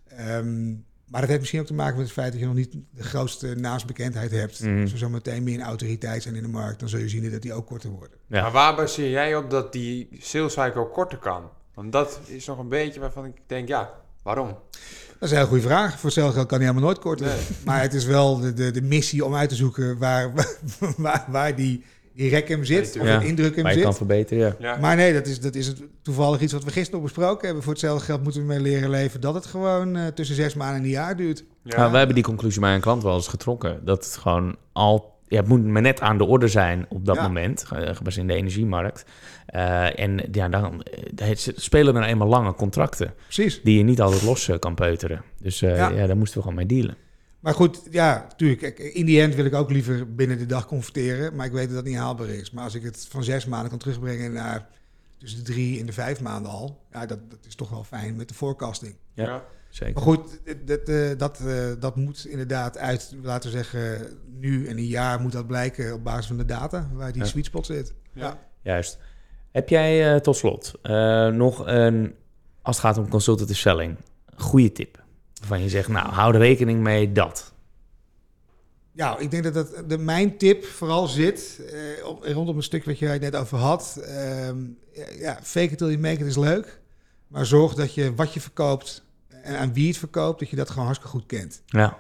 Ehm, 0.08 0.70
maar 1.08 1.20
dat 1.22 1.28
heeft 1.30 1.40
misschien 1.40 1.60
ook 1.60 1.68
te 1.68 1.74
maken 1.74 1.96
met 1.96 2.06
het 2.06 2.14
feit 2.14 2.32
dat 2.32 2.40
je 2.40 2.46
nog 2.48 2.56
niet 2.56 2.76
de 2.92 3.04
grootste 3.04 3.56
naamsbekendheid 3.56 4.32
hebt. 4.32 4.62
Mhm. 4.62 4.82
Als 4.82 4.92
we 4.92 4.98
zo 4.98 5.10
meteen 5.10 5.44
meer 5.44 5.60
een 5.60 5.66
autoriteit 5.66 6.24
zijn 6.24 6.36
in 6.36 6.42
de 6.42 6.48
markt, 6.48 6.80
dan 6.80 6.90
zul 6.90 7.00
je 7.00 7.10
zien 7.10 7.32
dat 7.32 7.42
die 7.42 7.54
ook 7.54 7.66
korter 7.66 7.90
worden. 7.90 8.18
Ja. 8.28 8.42
Maar 8.42 8.52
waar 8.52 8.76
baseer 8.76 9.10
jij 9.10 9.36
op 9.36 9.50
dat 9.50 9.74
die 9.74 10.08
sales 10.20 10.54
cycle 10.54 10.90
korter 10.90 11.18
kan? 11.18 11.50
Want 11.74 11.92
dat 11.92 12.20
is 12.26 12.46
nog 12.46 12.58
een 12.58 12.70
beetje 12.70 13.00
waarvan 13.00 13.26
ik 13.26 13.36
denk, 13.48 13.68
ja, 13.68 13.94
waarom? 14.28 14.48
Dat 15.20 15.30
is 15.30 15.30
een 15.30 15.36
hele 15.36 15.48
goede 15.50 15.64
vraag. 15.64 15.92
Voor 15.94 16.04
hetzelfde 16.04 16.34
geld 16.36 16.48
kan 16.48 16.58
die 16.58 16.68
helemaal 16.68 16.90
nooit 16.90 17.02
korter. 17.04 17.26
Nee. 17.26 17.36
Maar 17.66 17.82
het 17.82 17.94
is 17.94 18.06
wel 18.06 18.40
de, 18.40 18.54
de, 18.54 18.72
de 18.72 18.82
missie 18.82 19.26
om 19.26 19.36
uit 19.36 19.50
te 19.50 19.56
zoeken 19.56 19.98
waar, 19.98 20.32
waar, 20.98 21.26
waar 21.30 21.56
die, 21.56 21.84
die 22.14 22.30
rek 22.30 22.48
hem 22.48 22.64
zit. 22.64 22.98
Of 23.00 23.06
Ja. 23.08 23.14
het 23.14 23.24
indruk 23.24 23.54
hem 23.56 23.64
Maar 23.64 23.72
je 23.72 23.78
zit. 23.78 23.88
kan 23.88 23.96
verbeteren, 23.98 24.56
ja. 24.60 24.74
Ja, 24.74 24.78
Maar 24.80 24.96
nee, 24.96 25.14
dat 25.14 25.28
is, 25.28 25.40
dat 25.40 25.56
is 25.56 25.68
het, 25.68 25.82
toevallig 26.02 26.42
iets 26.42 26.54
wat 26.54 26.64
we 26.64 26.72
gisteren 26.72 27.00
nog 27.02 27.10
besproken 27.12 27.46
hebben. 27.46 27.64
Voor 27.64 27.72
hetzelfde 27.74 28.06
geld 28.06 28.24
moeten 28.24 28.42
we 28.42 28.48
mee 28.48 28.60
leren 28.60 28.90
leven 28.90 29.22
dat 29.22 29.34
het 29.34 29.46
gewoon 29.46 29.96
eh, 29.96 30.08
tussen 30.08 30.36
zes 30.36 30.54
maanden 30.54 30.78
en 30.78 30.84
een 30.84 30.90
jaar 30.90 31.16
duurt. 31.18 31.44
ja. 31.64 31.78
Nou, 31.78 31.92
we 31.92 31.98
hebben 31.98 32.16
die 32.16 32.24
conclusie 32.24 32.62
bij 32.62 32.76
een 32.76 32.82
klant 32.82 33.04
wel 33.04 33.16
eens 33.16 33.28
getrokken. 33.28 33.80
Dat 33.86 34.06
het 34.06 34.18
gewoon 34.18 34.56
al... 34.74 35.16
Ja, 35.28 35.38
het 35.40 35.48
moet 35.48 35.66
maar 35.66 35.82
net 35.82 36.02
aan 36.02 36.18
de 36.18 36.26
orde 36.26 36.48
zijn 36.48 36.86
op 36.90 37.06
dat 37.06 37.16
Ja. 37.16 37.22
moment. 37.24 37.66
eh, 37.74 37.96
Gebaseerd 37.96 38.16
in 38.16 38.28
de 38.28 38.34
energiemarkt. 38.34 39.06
Eh, 39.46 40.00
en 40.00 40.22
ja, 40.32 40.50
dan 40.50 40.84
eh, 40.84 41.28
het 41.28 41.52
spelen 41.56 41.96
er 41.96 42.04
eenmaal 42.04 42.28
lange 42.28 42.54
contracten. 42.54 43.14
Precies. 43.24 43.62
Die 43.64 43.78
je 43.78 43.84
niet 43.84 44.02
altijd 44.02 44.22
los 44.24 44.48
eh, 44.50 44.60
kan 44.60 44.76
peuteren. 44.76 45.24
Dus 45.42 45.62
eh, 45.62 45.76
Ja. 45.78 45.90
ja. 45.90 46.08
daar 46.08 46.18
moesten 46.18 46.38
we 46.38 46.42
gewoon 46.48 46.58
mee 46.58 46.66
dealen. 46.80 46.96
Maar 47.40 47.54
goed, 47.54 47.82
ja, 47.92 48.26
natuurlijk. 48.30 48.60
kijk, 48.60 48.80
In 48.80 49.06
die 49.06 49.22
end 49.22 49.36
wil 49.36 49.46
ik 49.46 49.54
ook 49.54 49.72
liever 49.72 50.16
binnen 50.16 50.38
de 50.38 50.46
dag 50.46 50.68
converteren. 50.68 51.36
Maar 51.36 51.46
ik 51.46 51.52
weet 51.52 51.66
dat 51.66 51.76
dat 51.76 51.86
niet 51.86 51.96
haalbaar 51.98 52.28
is. 52.28 52.52
Maar 52.52 52.64
als 52.64 52.76
ik 52.76 52.84
het 52.84 53.06
van 53.10 53.24
zes 53.24 53.46
maanden 53.46 53.70
kan 53.70 53.78
terugbrengen 53.80 54.34
naar 54.34 54.68
tussen 55.18 55.40
de 55.44 55.52
drie 55.52 55.80
en 55.80 55.86
de 55.86 55.94
vijf 55.94 56.22
maanden 56.22 56.52
al. 56.52 56.80
Ja, 56.92 57.06
dat, 57.06 57.20
dat 57.30 57.40
is 57.48 57.56
toch 57.56 57.70
wel 57.70 57.84
fijn 57.84 58.16
met 58.16 58.28
de 58.28 58.34
forecasting. 58.34 58.96
Ja. 59.14 59.44
Zeker. 59.70 59.94
Maar 59.94 60.04
goed, 60.04 60.40
dat, 60.66 60.80
eh, 60.80 61.10
dat, 61.18 61.40
eh, 61.40 61.72
dat 61.80 61.96
moet 61.96 62.26
inderdaad 62.26 62.78
uit, 62.78 63.16
laten 63.22 63.52
we 63.52 63.58
zeggen, 63.58 64.08
nu 64.40 64.68
en 64.68 64.78
een 64.78 64.86
jaar 64.86 65.22
moet 65.22 65.32
dat 65.32 65.48
blijken 65.48 65.94
op 65.94 66.04
basis 66.04 66.26
van 66.28 66.38
de 66.38 66.46
data 66.46 66.90
waar 66.94 67.12
die 67.12 67.22
Ja. 67.22 67.28
sweet 67.28 67.46
spot 67.46 67.66
zit. 67.66 67.94
Ja. 68.14 68.40
Juist. 68.62 68.98
Heb 69.52 69.70
jij 69.70 70.14
eh, 70.14 70.20
tot 70.20 70.36
slot 70.36 70.74
eh, 70.82 71.28
nog 71.28 71.64
een, 71.66 72.16
als 72.62 72.76
het 72.76 72.86
gaat 72.86 72.98
om 72.98 73.10
consultative 73.10 73.60
selling, 73.60 73.98
een 74.26 74.40
goede 74.42 74.72
tip? 74.72 75.04
Waarvan 75.40 75.62
je 75.62 75.70
zegt, 75.70 75.88
nou, 75.88 76.10
hou 76.10 76.34
er 76.34 76.40
rekening 76.40 76.82
mee 76.82 77.12
dat. 77.12 77.54
Ja, 78.92 79.18
ik 79.18 79.32
denk 79.32 79.44
dat, 79.44 79.54
dat 79.54 79.90
de, 79.90 79.98
mijn 79.98 80.38
tip 80.38 80.66
vooral 80.66 81.08
zit 81.08 81.62
eh, 82.00 82.08
op, 82.08 82.24
rondom 82.24 82.56
een 82.56 82.64
stuk 82.64 82.86
wat 82.86 83.00
jij 83.00 83.12
het 83.12 83.22
net 83.22 83.36
over 83.36 83.58
had. 83.58 84.00
Ehm, 84.04 84.58
ja, 85.20 85.40
fake 85.44 85.72
it 85.72 85.78
till 85.78 85.88
you 85.88 86.00
make 86.00 86.20
it 86.22 86.26
is 86.28 86.38
leuk. 86.38 86.80
Maar 87.28 87.46
zorg 87.46 87.74
dat 87.74 87.94
je 87.94 88.16
wat 88.16 88.34
je 88.34 88.42
verkoopt 88.42 89.06
en 89.48 89.58
aan 89.58 89.74
wie 89.74 89.88
het 89.88 89.98
verkoopt, 89.98 90.40
dat 90.40 90.50
je 90.50 90.56
dat 90.56 90.70
gewoon 90.70 90.86
hartstikke 90.86 91.18
goed 91.18 91.26
kent. 91.26 91.62
Ja, 91.66 91.98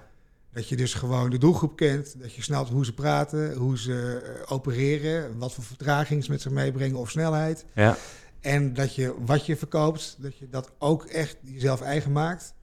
Dat 0.53 0.69
je 0.69 0.75
dus 0.75 0.93
gewoon 0.93 1.29
de 1.29 1.37
doelgroep 1.37 1.75
kent, 1.75 2.15
dat 2.19 2.33
je 2.33 2.41
snapt 2.41 2.69
hoe 2.69 2.85
ze 2.85 2.93
praten, 2.93 3.53
hoe 3.53 3.77
ze 3.77 4.21
eh, 4.23 4.51
opereren, 4.51 5.37
wat 5.37 5.53
voor 5.53 5.63
vertraging 5.63 6.23
ze 6.23 6.31
met 6.31 6.41
zich 6.41 6.51
meebrengen 6.51 6.97
of 6.97 7.09
snelheid. 7.09 7.65
ja, 7.75 7.97
En 8.41 8.73
dat 8.73 8.95
je 8.95 9.13
wat 9.25 9.45
je 9.45 9.55
verkoopt, 9.55 10.15
dat 10.19 10.37
je 10.37 10.47
dat 10.49 10.71
ook 10.77 11.05
echt 11.05 11.37
jezelf 11.41 11.81
eigen 11.81 12.11
maakt. 12.11 12.53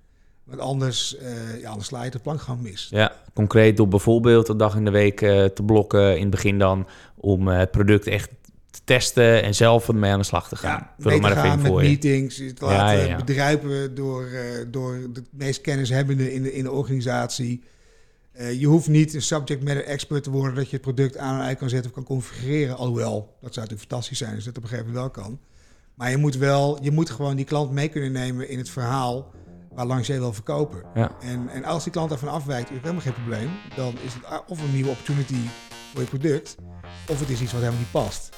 Want 0.44 0.60
anders, 0.60 1.16
eh, 1.16 1.60
ja, 1.60 1.68
anders 1.70 1.88
sla 1.88 2.02
je 2.04 2.10
de 2.10 2.18
plank 2.18 2.40
gewoon 2.40 2.62
mis. 2.62 2.86
ja. 2.90 3.12
Concreet 3.34 3.76
door 3.76 3.88
bijvoorbeeld 3.88 4.48
een 4.48 4.56
dag 4.56 4.76
in 4.76 4.84
de 4.84 4.90
week 4.90 5.20
eh, 5.20 5.44
te 5.44 5.62
blokken 5.62 6.14
in 6.14 6.20
het 6.20 6.30
begin 6.30 6.58
dan... 6.58 6.86
om 7.14 7.48
het 7.48 7.70
product 7.70 8.06
echt 8.06 8.30
te 8.74 8.80
testen 8.84 9.42
en 9.42 9.54
zelf 9.54 9.88
ermee 9.88 10.12
aan 10.12 10.18
de 10.18 10.24
slag 10.24 10.48
te 10.48 10.56
gaan. 10.56 10.70
Ja, 10.78 10.94
Vul 10.98 11.10
mee 11.10 11.20
te 11.20 11.26
maar 11.26 11.36
gaan 11.44 11.58
met 11.58 11.66
voor 11.66 11.82
je. 11.82 11.88
meetings, 11.88 12.36
je 12.36 12.44
Ja, 12.44 12.66
laten 12.66 12.98
ja, 12.98 13.04
ja. 13.06 13.16
bedruipen 13.16 13.94
door, 13.94 14.26
eh, 14.26 14.64
door 14.68 14.98
de 15.12 15.22
meest 15.30 15.60
kennishebbende 15.60 16.34
in 16.34 16.42
de, 16.42 16.52
in 16.54 16.64
de 16.64 16.70
organisatie. 16.70 17.62
Eh, 18.32 18.60
je 18.60 18.66
hoeft 18.66 18.88
niet 18.88 19.14
een 19.14 19.22
subject 19.22 19.64
matter 19.64 19.84
expert 19.84 20.22
te 20.22 20.30
worden 20.30 20.54
dat 20.54 20.64
je 20.64 20.72
het 20.72 20.80
product 20.80 21.16
aan 21.16 21.38
en 21.40 21.46
uit 21.46 21.58
kan 21.58 21.68
zetten 21.68 21.88
of 21.90 21.94
kan 21.96 22.04
configureren. 22.04 22.76
Alhoewel, 22.76 23.14
dat 23.16 23.54
zou 23.54 23.66
natuurlijk 23.66 23.80
fantastisch 23.90 24.18
zijn 24.18 24.34
als 24.34 24.44
dat 24.44 24.56
op 24.56 24.62
een 24.62 24.68
gegeven 24.68 24.92
moment 24.92 25.14
wel 25.14 25.24
kan. 25.24 25.38
Maar 25.94 26.10
je 26.10 26.16
moet 26.16 26.36
wel, 26.36 26.78
je 26.82 26.90
moet 26.90 27.10
gewoon 27.10 27.36
die 27.36 27.44
klant 27.44 27.70
mee 27.70 27.88
kunnen 27.88 28.12
nemen 28.12 28.48
in 28.48 28.58
het 28.58 28.70
verhaal 28.70 29.30
waar 29.74 29.86
langs 29.86 30.06
jij 30.06 30.18
wil 30.18 30.32
verkopen. 30.32 30.82
Ja. 30.94 31.12
En, 31.20 31.48
en 31.48 31.64
als 31.64 31.82
die 31.82 31.92
klant 31.92 32.08
daarvan 32.08 32.28
afwijkt, 32.28 32.70
is 32.70 32.76
helemaal 32.80 33.00
geen 33.02 33.12
probleem. 33.12 33.50
Dan 33.76 33.94
is 34.04 34.14
het 34.14 34.42
of 34.46 34.60
een 34.62 34.72
nieuwe 34.72 34.90
opportunity 34.90 35.36
voor 35.94 36.02
je 36.02 36.08
product, 36.08 36.54
of 37.06 37.20
het 37.20 37.28
is 37.28 37.40
iets 37.40 37.52
wat 37.52 37.60
helemaal 37.60 37.80
niet 37.80 37.90
past. 37.90 38.28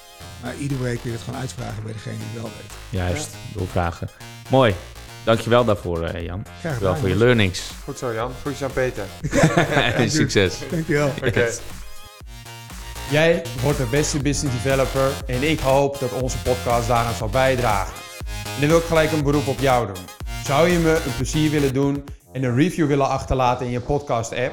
Maar 0.43 0.57
ieder 0.57 0.79
way 0.79 0.93
kun 0.97 1.11
je 1.11 1.17
het 1.17 1.25
gewoon 1.25 1.41
uitvragen 1.41 1.83
bij 1.83 1.93
degene 1.93 2.17
die 2.17 2.27
het 2.33 2.43
wel 2.43 2.51
weet. 2.61 3.01
Juist, 3.01 3.29
doorvragen. 3.55 4.09
Mooi. 4.49 4.75
Dankjewel 5.25 5.65
daarvoor, 5.65 6.03
eh, 6.05 6.25
Jan. 6.25 6.47
Graag 6.61 6.79
Wel 6.79 6.97
voor 6.97 7.09
je 7.09 7.17
learnings. 7.17 7.71
Goed 7.85 7.99
zo, 7.99 8.15
Jan. 8.15 8.33
Groetjes 8.41 8.63
aan 8.63 8.73
Peter. 8.73 9.05
en 10.01 10.11
succes. 10.11 10.59
Dankjewel. 10.71 11.13
Oké. 11.25 11.49
Jij 13.11 13.43
wordt 13.63 13.79
de 13.79 13.87
beste 13.91 14.19
business 14.19 14.63
developer 14.63 15.11
en 15.27 15.51
ik 15.51 15.61
hoop 15.61 15.99
dat 15.99 16.13
onze 16.13 16.39
podcast 16.39 16.89
daaraan 16.89 17.15
zal 17.15 17.29
bijdragen. 17.29 17.95
En 18.35 18.61
dan 18.61 18.69
wil 18.69 18.79
ik 18.79 18.85
gelijk 18.85 19.13
een 19.13 19.23
beroep 19.23 19.47
op 19.47 19.59
jou 19.59 19.87
doen. 19.87 20.05
Zou 20.45 20.69
je 20.69 20.79
me 20.79 21.03
een 21.07 21.15
plezier 21.17 21.51
willen 21.51 21.75
doen 21.75 22.05
en 22.33 22.43
een 22.43 22.55
review 22.55 22.87
willen 22.87 23.09
achterlaten 23.09 23.67
in 23.67 23.73
je 23.73 23.81
podcast 23.81 24.33
app? 24.33 24.53